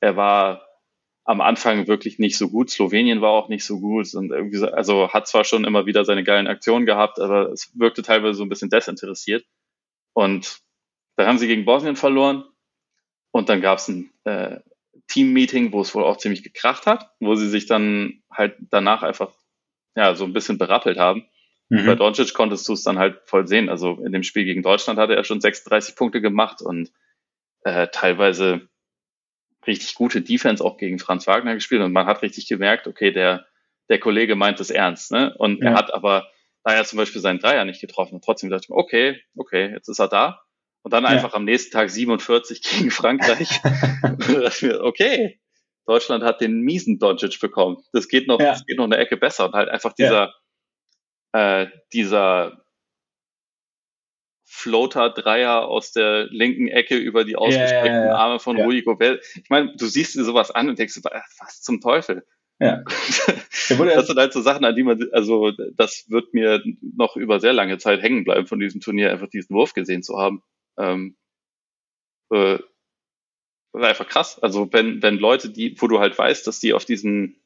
[0.00, 0.66] er war
[1.24, 2.70] am Anfang wirklich nicht so gut.
[2.70, 6.24] Slowenien war auch nicht so gut und irgendwie, also hat zwar schon immer wieder seine
[6.24, 9.44] geilen Aktionen gehabt, aber es wirkte teilweise so ein bisschen desinteressiert.
[10.14, 10.60] Und
[11.20, 12.44] dann haben sie gegen Bosnien verloren
[13.30, 14.60] und dann gab es ein äh,
[15.08, 19.30] Team-Meeting, wo es wohl auch ziemlich gekracht hat, wo sie sich dann halt danach einfach
[19.94, 21.26] ja so ein bisschen berappelt haben.
[21.68, 21.84] Mhm.
[21.84, 23.68] Bei Doncic konntest du es dann halt voll sehen.
[23.68, 26.90] Also in dem Spiel gegen Deutschland hatte er schon 36 Punkte gemacht und
[27.64, 28.68] äh, teilweise
[29.66, 33.46] richtig gute Defense auch gegen Franz Wagner gespielt und man hat richtig gemerkt, okay, der,
[33.90, 35.34] der Kollege meint es ernst, ne?
[35.36, 35.70] Und ja.
[35.70, 36.30] er hat aber,
[36.64, 39.70] da er zum Beispiel seinen Dreier nicht getroffen hat, trotzdem dachte ich mir, okay, okay,
[39.70, 40.40] jetzt ist er da.
[40.82, 41.10] Und dann ja.
[41.10, 43.60] einfach am nächsten Tag 47 gegen Frankreich.
[44.80, 45.40] okay,
[45.86, 47.78] Deutschland hat den miesen Doncic bekommen.
[47.92, 48.52] Das geht noch, ja.
[48.52, 50.34] das geht noch eine Ecke besser und halt einfach dieser,
[51.32, 52.64] äh, dieser
[54.44, 58.14] Floater-Dreier aus der linken Ecke über die ausgestreckten ja, ja, ja.
[58.14, 58.64] Arme von ja.
[58.64, 59.24] Rudi Gobert.
[59.36, 61.00] Ich meine, du siehst dir sowas an und denkst,
[61.38, 62.26] was zum Teufel?
[62.58, 62.82] Ja.
[62.86, 67.52] das sind halt so Sachen, an die man, also das wird mir noch über sehr
[67.52, 70.42] lange Zeit hängen bleiben von diesem Turnier, einfach diesen Wurf gesehen zu haben.
[70.78, 71.16] Ähm,
[72.32, 72.58] äh,
[73.72, 74.38] einfach krass.
[74.40, 77.36] Also wenn, wenn Leute, die, wo du halt weißt, dass die auf diesem,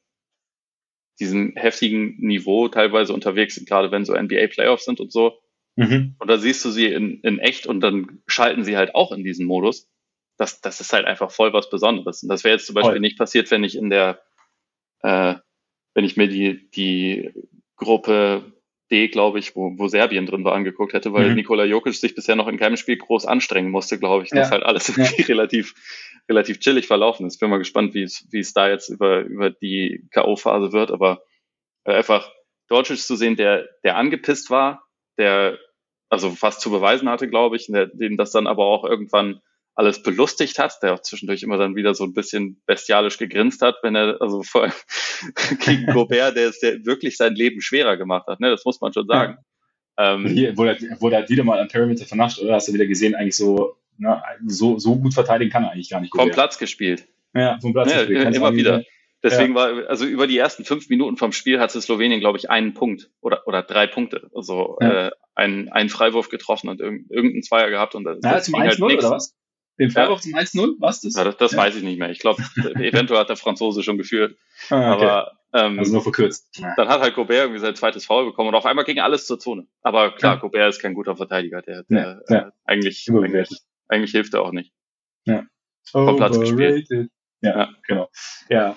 [1.21, 5.41] diesem heftigen Niveau teilweise unterwegs sind, gerade wenn so NBA Playoffs sind und so,
[5.77, 6.15] Mhm.
[6.19, 9.25] Und da siehst du sie in, in echt und dann schalten sie halt auch in
[9.25, 9.91] diesen Modus.
[10.37, 12.23] Das, das ist halt einfach voll was Besonderes.
[12.23, 13.01] Und das wäre jetzt zum Beispiel voll.
[13.01, 14.23] nicht passiert, wenn ich in der,
[15.01, 15.35] äh,
[15.95, 17.33] wenn ich mir die, die
[17.77, 18.53] Gruppe
[18.91, 21.37] D, glaube ich, wo, wo Serbien drin war, angeguckt hätte, weil mhm.
[21.37, 24.31] Nikola Jokic sich bisher noch in keinem Spiel groß anstrengen musste, glaube ich.
[24.31, 24.37] Ja.
[24.37, 25.05] Das halt alles ja.
[25.29, 25.75] relativ,
[26.29, 27.39] relativ chillig verlaufen ist.
[27.39, 31.23] Bin mal gespannt, wie es, wie es da jetzt über, über die K.O.-Phase wird, aber
[31.85, 32.31] äh, einfach
[32.69, 34.87] Doncic zu sehen, der, der angepisst war,
[35.19, 35.59] der
[36.11, 39.41] also fast zu beweisen hatte, glaube ich, der, den das dann aber auch irgendwann
[39.75, 43.77] alles belustigt hat, der auch zwischendurch immer dann wieder so ein bisschen bestialisch gegrinst hat,
[43.83, 44.73] wenn er, also vor allem
[45.65, 48.51] gegen Gobert, der es der wirklich sein Leben schwerer gemacht hat, ne?
[48.51, 49.39] Das muss man schon sagen.
[49.99, 50.15] Ja.
[50.15, 53.15] Ähm, Hier wurde, wurde halt wieder mal am Perimeter vernascht, oder hast du wieder gesehen,
[53.15, 56.11] eigentlich so, na, so, so gut verteidigen kann er eigentlich gar nicht.
[56.11, 56.29] Gobert.
[56.29, 57.07] Vom Platz gespielt.
[57.35, 58.35] Ja, vom Platz ja, gespielt.
[58.35, 58.85] Immer wieder.
[59.25, 59.61] Deswegen ja.
[59.61, 63.11] war, also über die ersten fünf Minuten vom Spiel hatte Slowenien, glaube ich, einen Punkt
[63.23, 64.31] oder, oder drei Punkte.
[64.35, 65.07] Also ja.
[65.07, 67.95] äh, einen, einen Freiwurf getroffen und irgendeinen Zweier gehabt.
[67.95, 69.35] Und das ja, zum 1-0 halt oder was?
[69.79, 70.45] Den Freiwurf ja.
[70.45, 70.75] zum 1-0?
[70.79, 71.17] Was das?
[71.17, 71.59] Ja, das, das ja.
[71.59, 72.11] weiß ich nicht mehr.
[72.11, 72.43] Ich glaube,
[72.77, 74.37] eventuell hat der Franzose schon geführt.
[74.71, 75.05] Ah, okay.
[75.05, 76.61] Aber ähm, also nur verkürzt.
[76.77, 79.39] Dann hat halt Gobert irgendwie sein zweites Foul bekommen und auf einmal ging alles zur
[79.39, 79.67] Zone.
[79.83, 80.41] Aber klar, ja.
[80.41, 81.63] Gobert ist kein guter Verteidiger.
[81.63, 83.51] Der, der äh, eigentlich, eigentlich,
[83.89, 84.73] eigentlich hilft er auch nicht.
[85.25, 85.45] Ja.
[85.85, 86.89] Vom Platz gespielt.
[87.41, 88.09] Ja, ja, genau.
[88.49, 88.77] Ja,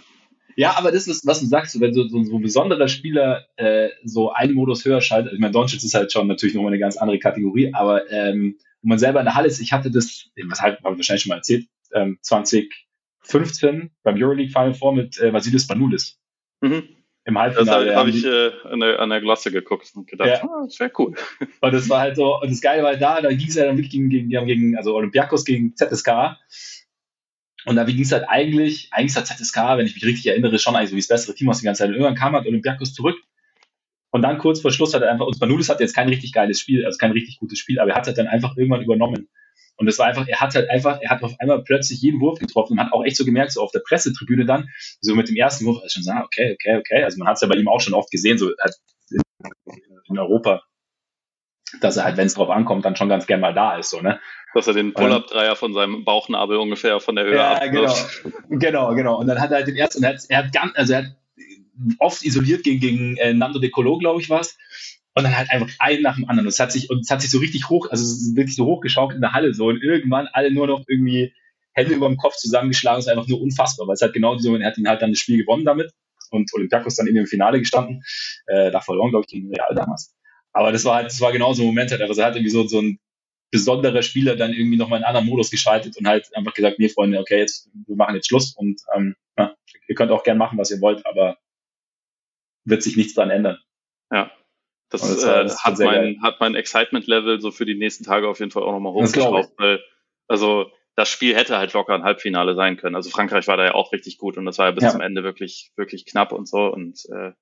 [0.58, 3.90] ja, aber das ist, was du sagst, wenn so, so, so ein besonderer Spieler äh,
[4.04, 6.98] so einen Modus höher schaltet, ich meine, Doncic ist halt schon natürlich nochmal eine ganz
[6.98, 8.58] andere Kategorie, aber ähm,
[8.88, 11.24] wo man selber in der Halle ist, ich hatte das, was halt, habe ich wahrscheinlich
[11.24, 16.18] schon mal erzählt, ähm, 2015 beim Euroleague Final Four mit äh, Vasilis Banulis.
[16.62, 16.84] Mhm.
[17.26, 17.88] Im Halbfinale.
[17.88, 20.42] Das habe ich äh, an, der, an der Glosse geguckt und gedacht, ja.
[20.42, 21.16] ah, das wäre cool.
[21.60, 23.66] Und das war halt so, und das Geile war halt da, da ging es ja
[23.66, 26.38] dann wirklich gegen, gegen, gegen also Olympiakos gegen ZSK.
[27.66, 30.78] Und da ging es halt eigentlich, eigentlich hat ZSK, wenn ich mich richtig erinnere, schon
[30.78, 31.90] eigentlich so wie das bessere Team aus der ganzen Zeit.
[31.90, 33.18] Und irgendwann kam halt Olympiakos zurück.
[34.12, 36.60] Und dann kurz vor Schluss hat er einfach, und Spanulis hat jetzt kein richtig geiles
[36.60, 39.30] Spiel, also kein richtig gutes Spiel, aber er hat halt dann einfach irgendwann übernommen.
[39.76, 42.40] Und es war einfach, er hat halt einfach, er hat auf einmal plötzlich jeden Wurf
[42.40, 44.70] getroffen und hat auch echt so gemerkt, so auf der Pressetribüne dann,
[45.02, 47.04] so mit dem ersten Wurf, also schon sagen, okay, okay, okay.
[47.04, 48.76] Also man hat es ja bei ihm auch schon oft gesehen, so halt
[50.10, 50.64] in Europa,
[51.82, 54.02] dass er halt, wenn es drauf ankommt, dann schon ganz gern mal da ist, so,
[54.02, 54.20] ne?
[54.54, 57.94] Dass er den Pull-Up-Dreier von seinem Bauchnabel ungefähr von der Höhe ja, genau,
[58.50, 59.20] genau, genau.
[59.20, 61.16] Und dann hat er halt den ersten, er hat, er hat ganz, also er hat
[62.00, 64.58] oft isoliert gegen, gegen äh, Nando de Colo, glaube ich, was.
[65.14, 66.46] Und dann halt einfach einen nach dem anderen.
[66.46, 68.04] Und es hat sich, und es hat sich so richtig hoch, also
[68.36, 69.68] wirklich so hochgeschaukelt in der Halle so.
[69.68, 71.34] Und irgendwann alle nur noch irgendwie
[71.74, 72.98] Hände über dem Kopf zusammengeschlagen.
[72.98, 75.12] Das ist einfach nur unfassbar, weil es halt genau so, er hat ihn halt dann
[75.12, 75.92] das Spiel gewonnen damit.
[76.30, 78.04] Und Olympiakos dann in dem Finale gestanden.
[78.48, 80.14] Äh, da verloren, glaube ich, gegen Real damals.
[80.52, 82.52] Aber das war halt, das war genau so ein Moment, halt, also er hat irgendwie
[82.52, 83.00] so, so ein
[83.52, 86.90] besonderer Spieler dann irgendwie nochmal in einen anderen Modus geschaltet und halt einfach gesagt, nee,
[86.90, 89.56] Freunde, okay, jetzt, wir machen jetzt Schluss und ähm, ja,
[89.88, 91.38] ihr könnt auch gern machen, was ihr wollt, aber
[92.68, 93.58] wird sich nichts dran ändern.
[94.12, 94.32] Ja.
[94.90, 98.40] Das, das, äh, das hat, mein, hat mein Excitement-Level so für die nächsten Tage auf
[98.40, 99.84] jeden Fall auch nochmal hochgeschraubt, weil,
[100.28, 102.96] also, das Spiel hätte halt locker ein Halbfinale sein können.
[102.96, 104.90] Also Frankreich war da ja auch richtig gut und das war ja bis ja.
[104.90, 107.34] zum Ende wirklich, wirklich knapp und so und, äh,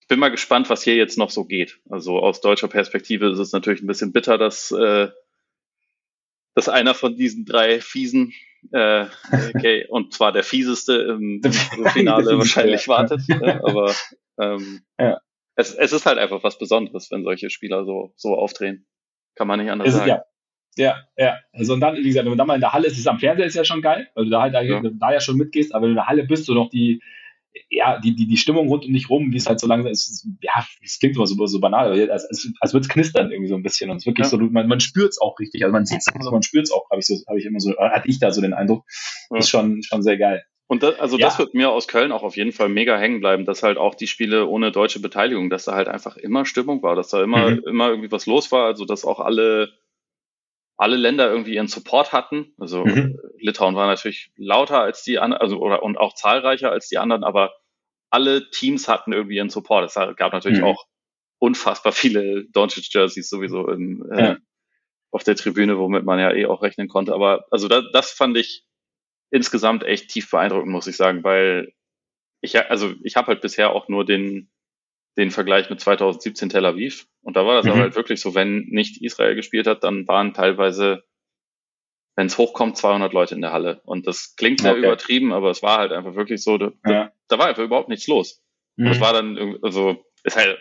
[0.00, 1.80] ich bin mal gespannt, was hier jetzt noch so geht.
[1.88, 5.08] Also aus deutscher Perspektive ist es natürlich ein bisschen bitter, dass, äh,
[6.54, 8.34] dass einer von diesen drei Fiesen,
[8.72, 9.06] äh,
[9.54, 11.42] okay, und zwar der fieseste im,
[11.92, 13.22] Finale wahrscheinlich wartet.
[13.28, 13.92] Ja, aber
[14.40, 15.18] ähm, ja.
[15.56, 18.86] es, es ist halt einfach was Besonderes, wenn solche Spieler so, so aufdrehen.
[19.36, 20.08] Kann man nicht anders es, sagen.
[20.08, 20.24] Ja.
[20.76, 21.38] Ja, ja.
[21.52, 23.20] Also und dann, wie gesagt, wenn man dann mal in der Halle ist, ist am
[23.20, 24.82] Fernseher ist ja schon geil, weil du da halt ja.
[24.82, 27.00] da ja schon mitgehst, aber wenn du in der Halle bist, du noch die,
[27.70, 30.26] ja, die, die, die Stimmung rund um dich rum, wie es halt so langsam ist,
[30.40, 33.48] ja, es klingt immer so, so banal, aber als, als, als würde es knistern irgendwie
[33.48, 33.90] so ein bisschen.
[33.90, 34.30] Und es wirklich ja.
[34.30, 35.62] so, man, man spürt es auch richtig.
[35.62, 37.60] Also man sieht es, also man spürt es auch, habe ich so, habe ich immer
[37.60, 38.84] so, hatte ich da so den Eindruck.
[39.30, 39.38] Ja.
[39.38, 40.42] Ist schon, schon sehr geil.
[40.66, 41.26] Und das, also ja.
[41.26, 43.94] das wird mir aus Köln auch auf jeden Fall mega hängen bleiben, dass halt auch
[43.94, 47.50] die Spiele ohne deutsche Beteiligung, dass da halt einfach immer Stimmung war, dass da immer,
[47.50, 47.62] mhm.
[47.66, 49.72] immer irgendwie was los war, also dass auch alle,
[50.76, 52.54] alle Länder irgendwie ihren Support hatten.
[52.58, 53.18] Also mhm.
[53.38, 57.24] Litauen war natürlich lauter als die anderen, also oder und auch zahlreicher als die anderen,
[57.24, 57.54] aber
[58.10, 59.84] alle Teams hatten irgendwie ihren Support.
[59.84, 60.64] Es gab natürlich mhm.
[60.64, 60.86] auch
[61.38, 64.36] unfassbar viele Doncic Jerseys sowieso in, äh, ja.
[65.10, 67.12] auf der Tribüne, womit man ja eh auch rechnen konnte.
[67.12, 68.64] Aber also da, das fand ich
[69.30, 71.72] insgesamt echt tief beeindruckend, muss ich sagen, weil
[72.40, 74.50] ich also ich habe halt bisher auch nur den
[75.16, 77.72] den Vergleich mit 2017 Tel Aviv und da war das mhm.
[77.72, 81.04] aber halt wirklich so, wenn nicht Israel gespielt hat, dann waren teilweise
[82.16, 83.80] wenn es hochkommt, 200 Leute in der Halle.
[83.84, 84.86] Und das klingt sehr okay.
[84.86, 87.12] übertrieben, aber es war halt einfach wirklich so, da, ja.
[87.28, 88.42] da war einfach überhaupt nichts los.
[88.76, 88.86] Mhm.
[88.86, 90.58] Und es war dann, also, ist halt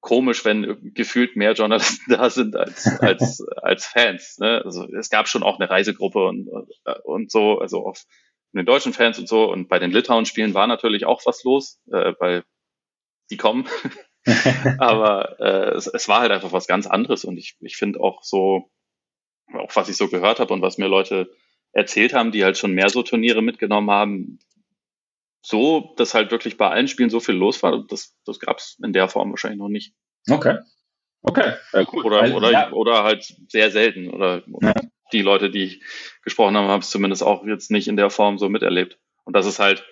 [0.00, 4.38] komisch, wenn gefühlt mehr Journalisten da sind als, als, als Fans.
[4.38, 4.62] Ne?
[4.64, 6.48] Also es gab schon auch eine Reisegruppe und,
[7.04, 9.50] und so, also auch von den deutschen Fans und so.
[9.50, 12.44] Und bei den Litauen-Spielen war natürlich auch was los, äh, weil
[13.32, 13.66] die kommen.
[14.78, 17.24] aber äh, es, es war halt einfach was ganz anderes.
[17.24, 18.70] Und ich, ich finde auch so,
[19.54, 21.30] auch was ich so gehört habe und was mir Leute
[21.72, 24.38] erzählt haben, die halt schon mehr so Turniere mitgenommen haben,
[25.44, 28.78] so, dass halt wirklich bei allen Spielen so viel los war, das, das gab es
[28.82, 29.94] in der Form wahrscheinlich noch nicht.
[30.30, 30.58] Okay.
[31.22, 31.54] Okay.
[31.72, 32.04] Ja, cool.
[32.04, 32.72] Oder, also, oder, ja.
[32.72, 34.10] oder halt sehr selten.
[34.10, 34.74] Oder, ja.
[35.12, 35.82] die Leute, die ich
[36.22, 38.98] gesprochen habe, haben es zumindest auch jetzt nicht in der Form so miterlebt.
[39.24, 39.84] Und das ist halt,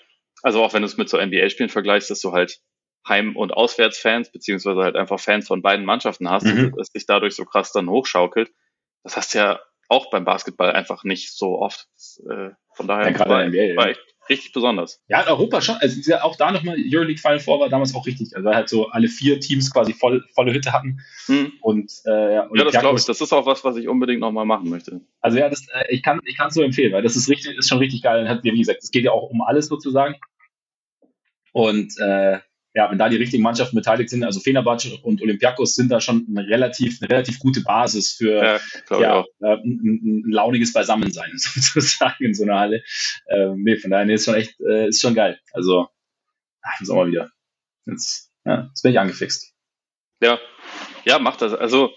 [0.43, 2.61] also auch wenn du es mit so NBA-Spielen vergleichst, dass du halt
[3.09, 6.75] Heim- und Auswärtsfans, beziehungsweise halt einfach Fans von beiden Mannschaften hast, mhm.
[6.77, 8.51] dass sich dadurch so krass dann hochschaukelt.
[9.03, 11.89] Das hast du ja auch beim Basketball einfach nicht so oft.
[12.29, 15.03] Äh, von daher ja, war, NBA, war echt richtig besonders.
[15.09, 15.77] Ja, in Europa schon.
[15.77, 18.37] Also auch da nochmal, Euroleague Final Four war damals auch richtig.
[18.37, 21.01] Also halt so alle vier Teams quasi voll, volle Hütte hatten.
[21.27, 21.53] Hm.
[21.61, 23.05] Und, äh, ja, und ja, das glaube ich.
[23.05, 25.01] Das ist auch was, was ich unbedingt nochmal machen möchte.
[25.21, 27.69] Also ja, das, äh, ich kann ich es so empfehlen, weil das ist richtig, ist
[27.69, 28.23] schon richtig geil.
[28.23, 30.15] Und hat, wie gesagt, es geht ja auch um alles sozusagen.
[31.53, 32.39] Und äh,
[32.75, 36.27] ja, wenn da die richtigen Mannschaften beteiligt sind, also Fenerbahce und Olympiakos sind da schon
[36.31, 42.25] eine relativ, eine relativ gute Basis für ja, ja äh, ein, ein, launiges Beisammensein sozusagen
[42.25, 42.83] in so einer Halle.
[43.29, 45.41] Ähm, nee, von daher nee, ist schon echt, äh, ist schon geil.
[45.53, 45.89] Also,
[46.63, 47.31] ach, auch mal wieder.
[47.87, 49.53] Jetzt, ja, jetzt bin ich angefixt.
[50.23, 50.39] Ja,
[51.05, 51.55] ja, macht das.
[51.55, 51.93] Also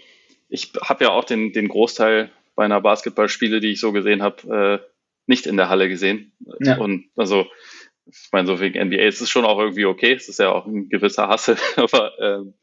[0.49, 4.93] ich habe ja auch den, den Großteil meiner Basketballspiele, die ich so gesehen habe, äh,
[5.25, 6.33] nicht in der Halle gesehen.
[6.59, 6.77] Ja.
[6.77, 7.47] Und also
[8.05, 10.13] ich meine, so wegen NBA ist es schon auch irgendwie okay.
[10.13, 12.53] Es ist ja auch ein gewisser Hassel, aber ähm,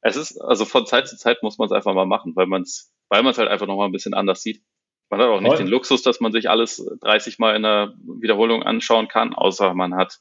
[0.00, 2.62] es ist, also von Zeit zu Zeit muss man es einfach mal machen, weil man
[2.62, 4.62] es, weil man es halt einfach nochmal ein bisschen anders sieht.
[5.10, 5.58] Man hat auch nicht Voll.
[5.58, 9.94] den Luxus, dass man sich alles 30 Mal in der Wiederholung anschauen kann, außer man
[9.94, 10.20] hat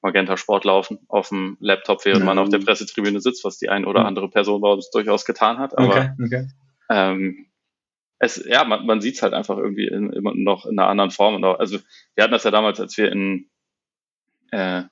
[0.00, 2.26] Magenta Sport laufen auf dem Laptop, während mhm.
[2.26, 5.58] man auf der Pressetribüne sitzt, was die ein oder andere Person bei uns durchaus getan
[5.58, 5.78] hat.
[5.78, 6.48] Aber okay, okay.
[6.90, 7.46] Ähm,
[8.18, 11.10] es, ja, man, man sieht es halt einfach irgendwie in, immer noch in einer anderen
[11.10, 11.42] Form.
[11.44, 11.78] Also
[12.14, 13.50] wir hatten das ja damals, als wir in
[14.52, 14.84] äh,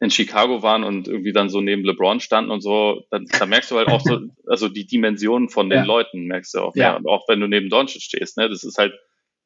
[0.00, 3.70] in Chicago waren und irgendwie dann so neben LeBron standen und so, dann, da merkst
[3.70, 5.84] du halt auch so, also die Dimensionen von den ja.
[5.84, 6.74] Leuten merkst du auch.
[6.74, 6.82] Ja.
[6.82, 6.96] ja.
[6.96, 8.94] Und auch wenn du neben Doncic stehst, ne, das ist halt,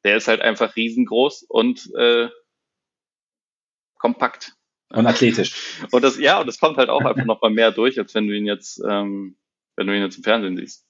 [0.03, 2.29] der ist halt einfach riesengroß und äh,
[3.99, 4.53] kompakt.
[4.89, 5.53] Und athletisch.
[5.91, 8.27] Und das, ja, und das kommt halt auch einfach noch mal mehr durch, als wenn
[8.27, 9.35] du ihn jetzt, ähm,
[9.75, 10.85] wenn du ihn jetzt im Fernsehen siehst.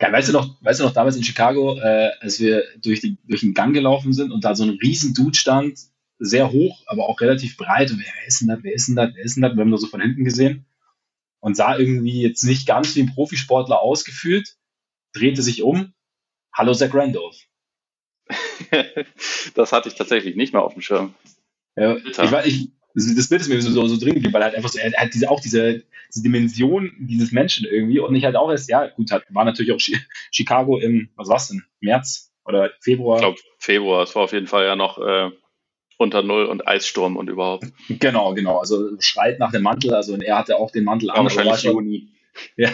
[0.00, 3.16] Ja, weißt du noch, weißt du noch damals in Chicago, äh, als wir durch, die,
[3.24, 5.78] durch den Gang gelaufen sind und da so ein riesen Dude stand,
[6.24, 7.90] sehr hoch, aber auch relativ breit.
[7.90, 8.58] Und wer, ist denn das?
[8.62, 9.10] Wer ist denn das?
[9.14, 9.54] Wer ist denn das?
[9.54, 10.66] Wir haben nur so von hinten gesehen
[11.40, 14.56] und sah irgendwie jetzt nicht ganz wie ein Profisportler ausgefühlt,
[15.12, 15.92] drehte sich um.
[16.52, 17.36] Hallo Zach Randolph.
[19.54, 21.14] das hatte ich tatsächlich nicht mehr auf dem Schirm.
[21.76, 24.46] Ja, ich, war, ich, das Bild ist mir so, so, so drin geblieben, weil er
[24.46, 28.24] halt einfach so, er, hat diese, auch diese, diese Dimension dieses Menschen irgendwie und ich
[28.24, 29.80] halt auch erst, ja, gut, hat, war natürlich auch
[30.30, 33.16] Chicago im, was war's denn, März oder Februar?
[33.16, 35.30] Ich glaube, Februar, es war auf jeden Fall ja noch äh,
[35.98, 37.66] unter Null und Eissturm und überhaupt.
[37.88, 38.58] Genau, genau.
[38.58, 39.94] Also schreit nach dem Mantel.
[39.94, 41.24] Also er hatte auch den Mantel ja, an.
[41.24, 42.10] Wahrscheinlich Juni.
[42.56, 42.70] Ja,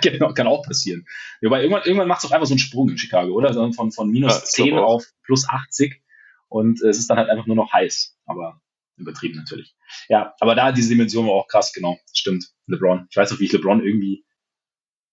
[0.00, 1.06] genau, kann auch passieren.
[1.40, 3.52] Wobei irgendwann, irgendwann macht es auch einfach so einen Sprung in Chicago, oder?
[3.72, 6.00] Von, von minus ja, 10 auf plus 80
[6.48, 8.16] und es ist dann halt einfach nur noch heiß.
[8.26, 8.60] Aber
[8.96, 9.74] übertrieben natürlich.
[10.08, 11.98] Ja, aber da diese Dimension war auch krass, genau.
[12.14, 12.46] Stimmt.
[12.66, 13.06] LeBron.
[13.10, 14.24] Ich weiß noch, wie ich LeBron irgendwie.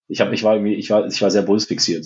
[0.08, 2.06] Ich habe, ich war irgendwie, ich war, ich war sehr Bulls fixiert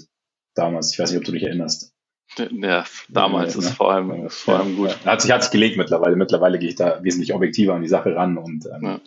[0.56, 0.94] damals.
[0.94, 1.93] Ich weiß nicht, ob du dich erinnerst.
[2.38, 3.76] Ja, damals ja, ist ne?
[3.76, 5.06] vor allem, ist vor allem gut.
[5.06, 6.16] Hat sich, hat sich gelegt mittlerweile.
[6.16, 8.38] Mittlerweile gehe ich da wesentlich objektiver an die Sache ran.
[8.38, 9.02] Und ähm, ja.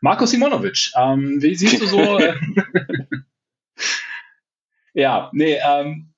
[0.00, 2.18] Marco Simonovic, ähm, wie siehst du so?
[4.94, 6.12] ja, nee, ähm,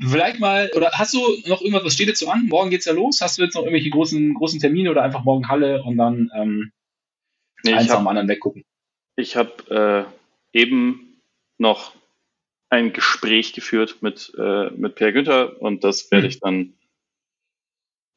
[0.00, 2.46] vielleicht mal, oder hast du noch irgendwas, was steht jetzt so an?
[2.46, 3.20] Morgen geht's ja los.
[3.20, 6.72] Hast du jetzt noch irgendwelche großen, großen Termine oder einfach morgen Halle und dann ähm,
[7.64, 8.64] nee, eins am anderen weggucken?
[9.16, 10.08] Ich habe
[10.54, 11.20] äh, eben
[11.58, 11.94] noch
[12.72, 16.30] ein Gespräch geführt mit, äh, mit Per Günther und das werde hm.
[16.30, 16.74] ich dann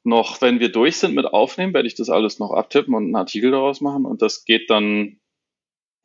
[0.06, 3.15] noch, wenn wir durch sind mit Aufnehmen, werde ich das alles noch abtippen und einen
[3.18, 5.20] Artikel daraus machen und das geht dann,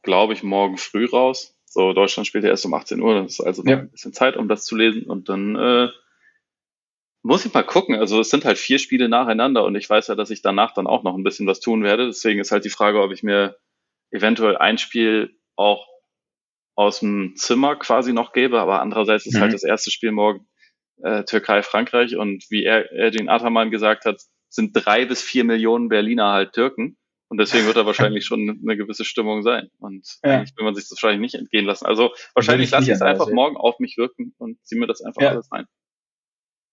[0.03, 1.57] glaube ich, morgen früh raus.
[1.65, 3.79] So, Deutschland spielt ja erst um 18 Uhr, das ist also noch ja.
[3.79, 5.89] ein bisschen Zeit, um das zu lesen und dann äh,
[7.23, 7.95] muss ich mal gucken.
[7.95, 10.89] Also es sind halt vier Spiele nacheinander und ich weiß ja, dass ich danach dann
[10.89, 12.07] auch noch ein bisschen was tun werde.
[12.07, 13.59] Deswegen ist halt die Frage, ob ich mir
[14.11, 15.87] eventuell ein Spiel auch
[16.74, 19.44] aus dem Zimmer quasi noch gebe, aber andererseits ist halt mhm.
[19.44, 20.46] halt das erste Spiel morgen
[21.02, 25.88] äh, Türkei, Frankreich und wie er, Ergin Ataman gesagt hat, sind drei bis vier Millionen
[25.88, 26.96] Berliner halt Türken
[27.28, 30.38] und deswegen wird da wahrscheinlich schon eine gewisse Stimmung sein und ja.
[30.38, 31.87] eigentlich will man sich das wahrscheinlich nicht entgehen lassen.
[31.87, 35.22] Also wahrscheinlich lasse ich es einfach morgen auf mich wirken und ziehe mir das einfach
[35.22, 35.30] ja.
[35.30, 35.66] alles rein.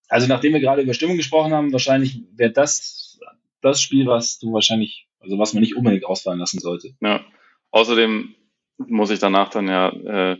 [0.09, 3.19] Also nachdem wir gerade über Stimmung gesprochen haben, wahrscheinlich wäre das
[3.61, 6.95] das Spiel, was du wahrscheinlich, also was man nicht unbedingt ausfallen lassen sollte.
[7.01, 7.25] Ja.
[7.71, 8.35] Außerdem
[8.77, 10.37] muss ich danach dann ja äh,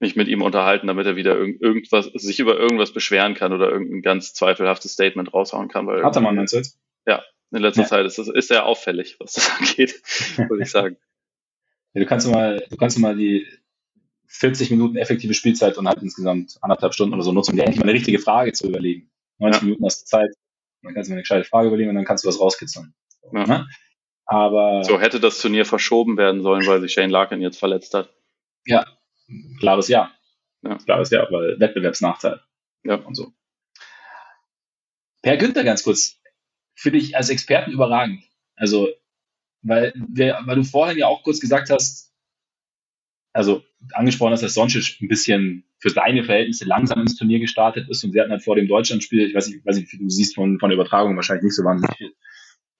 [0.00, 3.70] mich mit ihm unterhalten, damit er wieder irg irgendwas, sich über irgendwas beschweren kann oder
[3.70, 5.86] irgendein ganz zweifelhaftes Statement raushauen kann.
[5.86, 6.78] Weil Hat er mal meinst du jetzt?
[7.06, 7.88] Ja, in letzter ja.
[7.88, 10.00] Zeit ist, das, ist er auffällig, was das angeht,
[10.36, 10.96] würde ich sagen.
[11.94, 13.46] Ja, du kannst mal, du kannst mal die
[14.26, 17.80] 40 Minuten effektive Spielzeit und halt insgesamt anderthalb Stunden oder so nutzen, um dir endlich
[17.80, 19.10] mal eine richtige Frage zu überlegen.
[19.38, 19.64] 90 ja.
[19.64, 20.28] Minuten hast du Zeit,
[20.82, 22.92] dann kannst du mir eine gescheite Frage überlegen und dann kannst du was rauskitzeln.
[23.32, 23.46] Ja.
[23.46, 23.68] Ne?
[24.28, 28.14] Aber so hätte das Turnier verschoben werden sollen, weil sich Shane Larkin jetzt verletzt hat.
[28.66, 28.84] Ja,
[29.58, 30.12] klares Ja.
[30.62, 30.76] ja.
[30.76, 32.40] Klares Ja, weil Wettbewerbsnachteil.
[32.84, 32.96] Ja.
[32.96, 33.32] Und so.
[35.22, 36.20] Per Günther ganz kurz.
[36.74, 38.22] Für dich als Experten überragend.
[38.54, 38.88] Also,
[39.62, 42.12] weil, wir, weil du vorhin ja auch kurz gesagt hast,
[43.32, 48.04] also angesprochen hast, dass Sončić ein bisschen für seine Verhältnisse langsam ins Turnier gestartet ist
[48.04, 50.58] und sie hatten halt vor dem Deutschlandspiel, ich weiß nicht, weiß nicht du siehst von,
[50.58, 52.12] von der Übertragung wahrscheinlich nicht so wahnsinnig viel,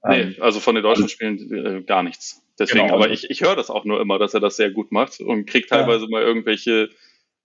[0.08, 2.42] Nee, ähm, also von den deutschen also, Spielen äh, gar nichts.
[2.58, 4.70] Deswegen, genau, aber also, ich, ich höre das auch nur immer, dass er das sehr
[4.70, 6.10] gut macht und kriege teilweise ja.
[6.10, 6.90] mal irgendwelche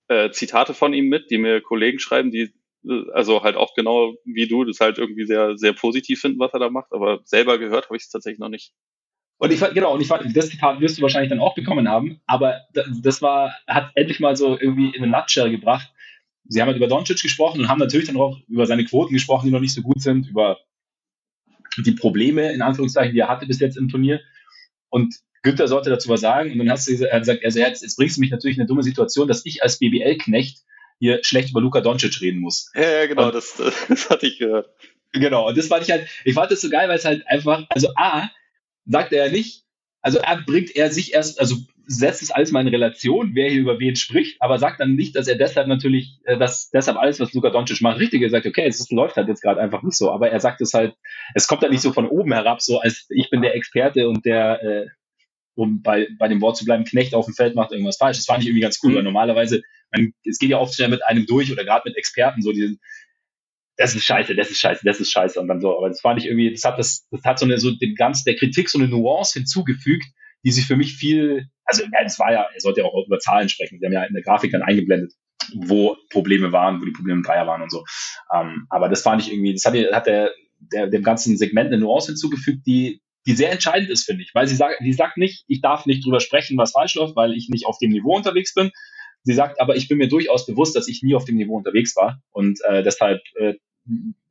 [0.07, 2.53] äh, Zitate von ihm mit, die mir Kollegen schreiben, die
[2.87, 6.53] äh, also halt auch genau wie du das halt irgendwie sehr, sehr positiv finden, was
[6.53, 8.73] er da macht, aber selber gehört habe ich es tatsächlich noch nicht.
[9.37, 12.21] Und ich genau, und ich fand, das Zitat wirst du wahrscheinlich dann auch bekommen haben,
[12.27, 12.61] aber
[13.01, 15.91] das war, hat endlich mal so irgendwie in eine Nutshell gebracht.
[16.45, 19.47] Sie haben halt über Doncic gesprochen und haben natürlich dann auch über seine Quoten gesprochen,
[19.47, 20.59] die noch nicht so gut sind, über
[21.77, 24.21] die Probleme, in Anführungszeichen, die er hatte bis jetzt im Turnier.
[24.89, 26.51] Und Günther sollte dazu was sagen.
[26.51, 28.83] Und dann hast du gesagt, also jetzt, jetzt bringst du mich natürlich in eine dumme
[28.83, 30.59] Situation, dass ich als BBL-Knecht
[30.99, 32.71] hier schlecht über Luka Doncic reden muss.
[32.75, 34.69] Ja, ja genau, und, das, das hatte ich gehört.
[35.11, 37.65] Genau, und das fand ich halt, ich fand das so geil, weil es halt einfach,
[37.69, 38.29] also A,
[38.85, 39.63] sagt er ja nicht,
[40.01, 43.61] also er bringt er sich erst, also setzt es alles mal in Relation, wer hier
[43.61, 47.19] über wen spricht, aber sagt dann nicht, dass er deshalb natürlich, äh, dass deshalb alles,
[47.19, 48.31] was Luka Doncic macht, richtig ist.
[48.31, 50.73] Er sagt, okay, es läuft halt jetzt gerade einfach nicht so, aber er sagt es
[50.73, 50.95] halt,
[51.33, 54.25] es kommt halt nicht so von oben herab, so als ich bin der Experte und
[54.25, 54.85] der, äh,
[55.55, 58.17] um bei, bei dem Wort zu bleiben, Knecht auf dem Feld macht irgendwas falsch.
[58.17, 58.95] Das fand ich irgendwie ganz cool, mhm.
[58.95, 62.41] weil normalerweise, man, es geht ja oft schnell mit einem durch oder gerade mit Experten,
[62.41, 62.77] so diese,
[63.77, 65.77] das ist scheiße, das ist scheiße, das ist scheiße und dann so.
[65.77, 68.23] Aber das fand ich irgendwie, das hat das, das hat so eine, so dem ganzen,
[68.25, 70.05] der Kritik so eine Nuance hinzugefügt,
[70.43, 73.19] die sich für mich viel, also ja, das war ja, er sollte ja auch über
[73.19, 73.79] Zahlen sprechen.
[73.79, 75.13] Sie haben ja in der Grafik dann eingeblendet,
[75.55, 77.83] wo Probleme waren, wo die Probleme im Dreier waren und so.
[78.33, 81.79] Ähm, aber das fand ich irgendwie, das hat, hat der, der, dem ganzen Segment eine
[81.79, 84.31] Nuance hinzugefügt, die, die sehr entscheidend ist, finde ich.
[84.33, 87.33] Weil sie sagt, die sagt nicht, ich darf nicht drüber sprechen, was falsch läuft, weil
[87.33, 88.71] ich nicht auf dem Niveau unterwegs bin.
[89.23, 91.95] Sie sagt, aber ich bin mir durchaus bewusst, dass ich nie auf dem Niveau unterwegs
[91.95, 93.53] war und äh, deshalb äh,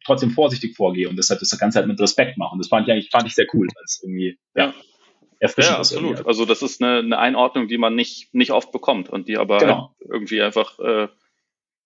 [0.04, 2.58] trotzdem vorsichtig vorgehe und deshalb das Ganze halt mit Respekt machen.
[2.58, 4.74] Das fand ich eigentlich fand ich sehr cool, als irgendwie ja,
[5.42, 6.24] erfrischend ja, absolut.
[6.24, 9.58] Also das ist eine, eine Einordnung, die man nicht, nicht oft bekommt und die aber
[9.58, 9.94] genau.
[9.98, 11.08] irgendwie einfach, äh,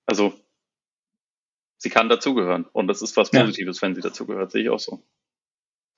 [0.05, 0.35] also
[1.79, 3.83] sie kann dazugehören und das ist was Positives, ja.
[3.83, 5.03] wenn sie dazugehört, sehe ich auch so.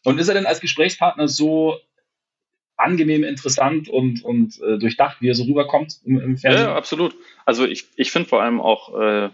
[0.04, 1.76] Und ist er denn als Gesprächspartner so
[2.76, 6.68] angenehm, interessant und, und äh, durchdacht, wie er so rüberkommt im, im Fernsehen?
[6.68, 7.16] Ja, absolut.
[7.44, 9.30] Also ich, ich finde vor allem auch, äh,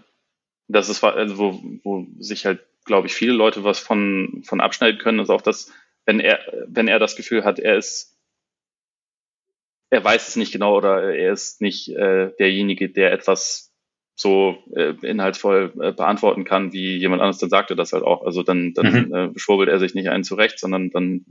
[0.69, 4.99] dass es also wo, wo sich halt, glaube ich, viele Leute was von, von abschneiden
[4.99, 5.71] können, ist auch das,
[6.07, 8.14] wenn er, wenn er das Gefühl hat, er ist
[9.95, 13.73] er weiß es nicht genau oder er ist nicht äh, derjenige, der etwas
[14.17, 18.25] so äh, inhaltsvoll äh, beantworten kann, wie jemand anderes, dann sagt er das halt auch.
[18.25, 19.15] Also dann, dann mhm.
[19.15, 21.25] äh, schwurbelt er sich nicht einen zurecht, sondern dann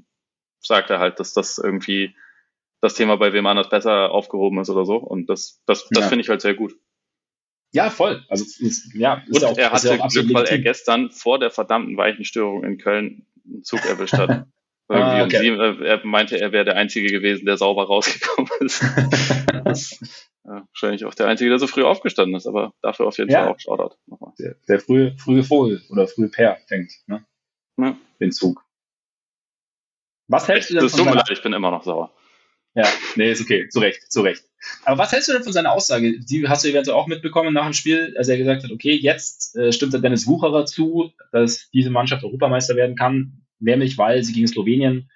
[0.59, 2.16] sagt er halt, dass das irgendwie
[2.82, 4.95] das Thema bei wem anders besser aufgehoben ist oder so.
[4.95, 6.09] Und das, das, das ja.
[6.09, 6.74] finde ich halt sehr gut.
[7.74, 8.24] Ja, voll.
[8.30, 8.45] Also
[8.93, 13.26] ja, und auch, er hatte Glück, weil er gestern vor der verdammten Weichenstörung in Köln
[13.45, 14.45] einen Zug erwischt hat.
[14.89, 15.39] Ah, okay.
[15.39, 18.84] sieben, äh, er meinte, er wäre der Einzige gewesen, der sauber rausgekommen ist.
[19.63, 19.99] das,
[20.45, 23.43] ja, wahrscheinlich auch der Einzige, der so früh aufgestanden ist, aber dafür auf jeden ja.
[23.43, 23.95] Fall auch Shoutout.
[24.39, 27.25] Der, der frühe, frühe Vogel oder frühe Pair fängt ne?
[27.77, 27.97] Ja.
[28.19, 28.63] den Zug.
[30.27, 31.17] Was hältst du denn das von seiner...
[31.17, 32.13] leid, ich bin immer noch sauer.
[32.75, 34.43] Ja, nee, ist okay, zu Recht, zu Recht.
[34.84, 36.19] Aber was hältst du denn von seiner Aussage?
[36.19, 39.55] Die hast du eventuell auch mitbekommen nach dem Spiel, als er gesagt hat, okay, jetzt
[39.55, 44.34] äh, stimmt der Dennis Wucherer zu, dass diese Mannschaft Europameister werden kann, nämlich weil sie
[44.34, 45.09] gegen Slowenien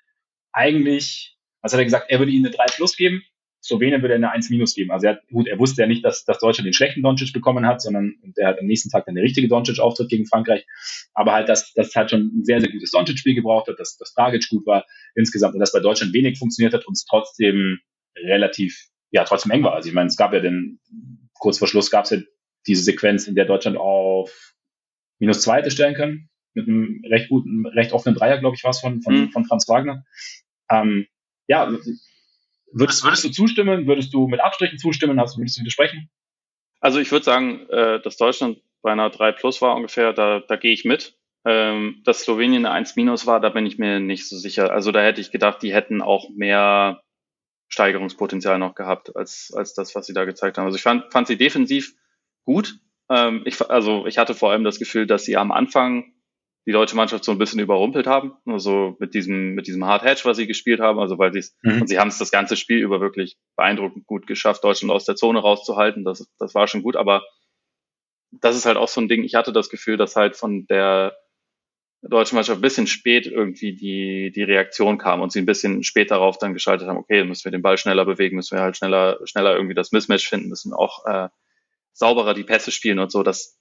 [0.52, 3.24] eigentlich, was hat er gesagt, er würde ihnen eine 3 Plus geben,
[3.64, 4.92] Slowenien würde eine 1 minus geben.
[4.92, 7.66] Also er hat, gut, er wusste ja nicht, dass, dass Deutschland den schlechten Doncic bekommen
[7.66, 10.66] hat, sondern der hat am nächsten Tag dann der richtige Doncic-Auftritt gegen Frankreich.
[11.14, 14.14] Aber halt, dass das halt schon ein sehr, sehr gutes Doncic-Spiel gebraucht hat, dass das
[14.14, 14.86] Dragic gut war
[15.16, 17.80] insgesamt und dass bei Deutschland wenig funktioniert hat und es trotzdem
[18.16, 19.74] relativ, ja, trotzdem eng war.
[19.74, 20.80] Also ich meine, es gab ja den,
[21.34, 22.18] kurz vor Schluss gab es ja
[22.68, 24.54] diese Sequenz, in der Deutschland auf
[25.20, 28.72] minus zwei hätte stellen können, mit einem recht guten, recht offenen Dreier, glaube ich, war
[28.72, 29.32] es von, von, mhm.
[29.32, 30.04] von Franz Wagner.
[30.70, 31.08] Ähm,
[31.48, 31.72] ja,
[32.72, 33.88] Würdest, würdest du zustimmen?
[33.88, 35.20] Würdest du mit Abstrichen zustimmen?
[35.20, 36.10] Also würdest du widersprechen?
[36.80, 40.56] Also ich würde sagen, äh, dass Deutschland bei einer 3 Plus war ungefähr, da, da
[40.58, 41.18] gehe ich mit.
[41.46, 44.72] Ähm, dass Slowenien eine 1 Minus war, da bin ich mir nicht so sicher.
[44.72, 47.02] Also da hätte ich gedacht, die hätten auch mehr
[47.70, 50.66] Steigerungspotenzial noch gehabt als, als das, was sie da gezeigt haben.
[50.66, 51.96] Also ich fand, fand sie defensiv
[52.44, 52.80] gut.
[53.10, 56.14] Ähm, ich, also ich hatte vor allem das Gefühl, dass sie am Anfang
[56.68, 58.34] die deutsche Mannschaft so ein bisschen überrumpelt haben.
[58.46, 61.00] Also mit diesem, mit diesem Hard Hedge, was sie gespielt haben.
[61.00, 61.82] Also weil sie es, mhm.
[61.82, 65.16] und sie haben es das ganze Spiel über wirklich beeindruckend gut geschafft, Deutschland aus der
[65.16, 66.04] Zone rauszuhalten.
[66.04, 67.24] Das, das war schon gut, aber
[68.32, 69.24] das ist halt auch so ein Ding.
[69.24, 71.16] Ich hatte das Gefühl, dass halt von der
[72.02, 76.12] deutschen Mannschaft ein bisschen spät irgendwie die, die Reaktion kam und sie ein bisschen spät
[76.12, 79.20] darauf dann geschaltet haben, okay, müssen wir den Ball schneller bewegen, müssen wir halt schneller,
[79.24, 81.30] schneller irgendwie das Mismatch finden, müssen auch äh,
[81.94, 83.24] sauberer die Pässe spielen und so.
[83.24, 83.58] Das,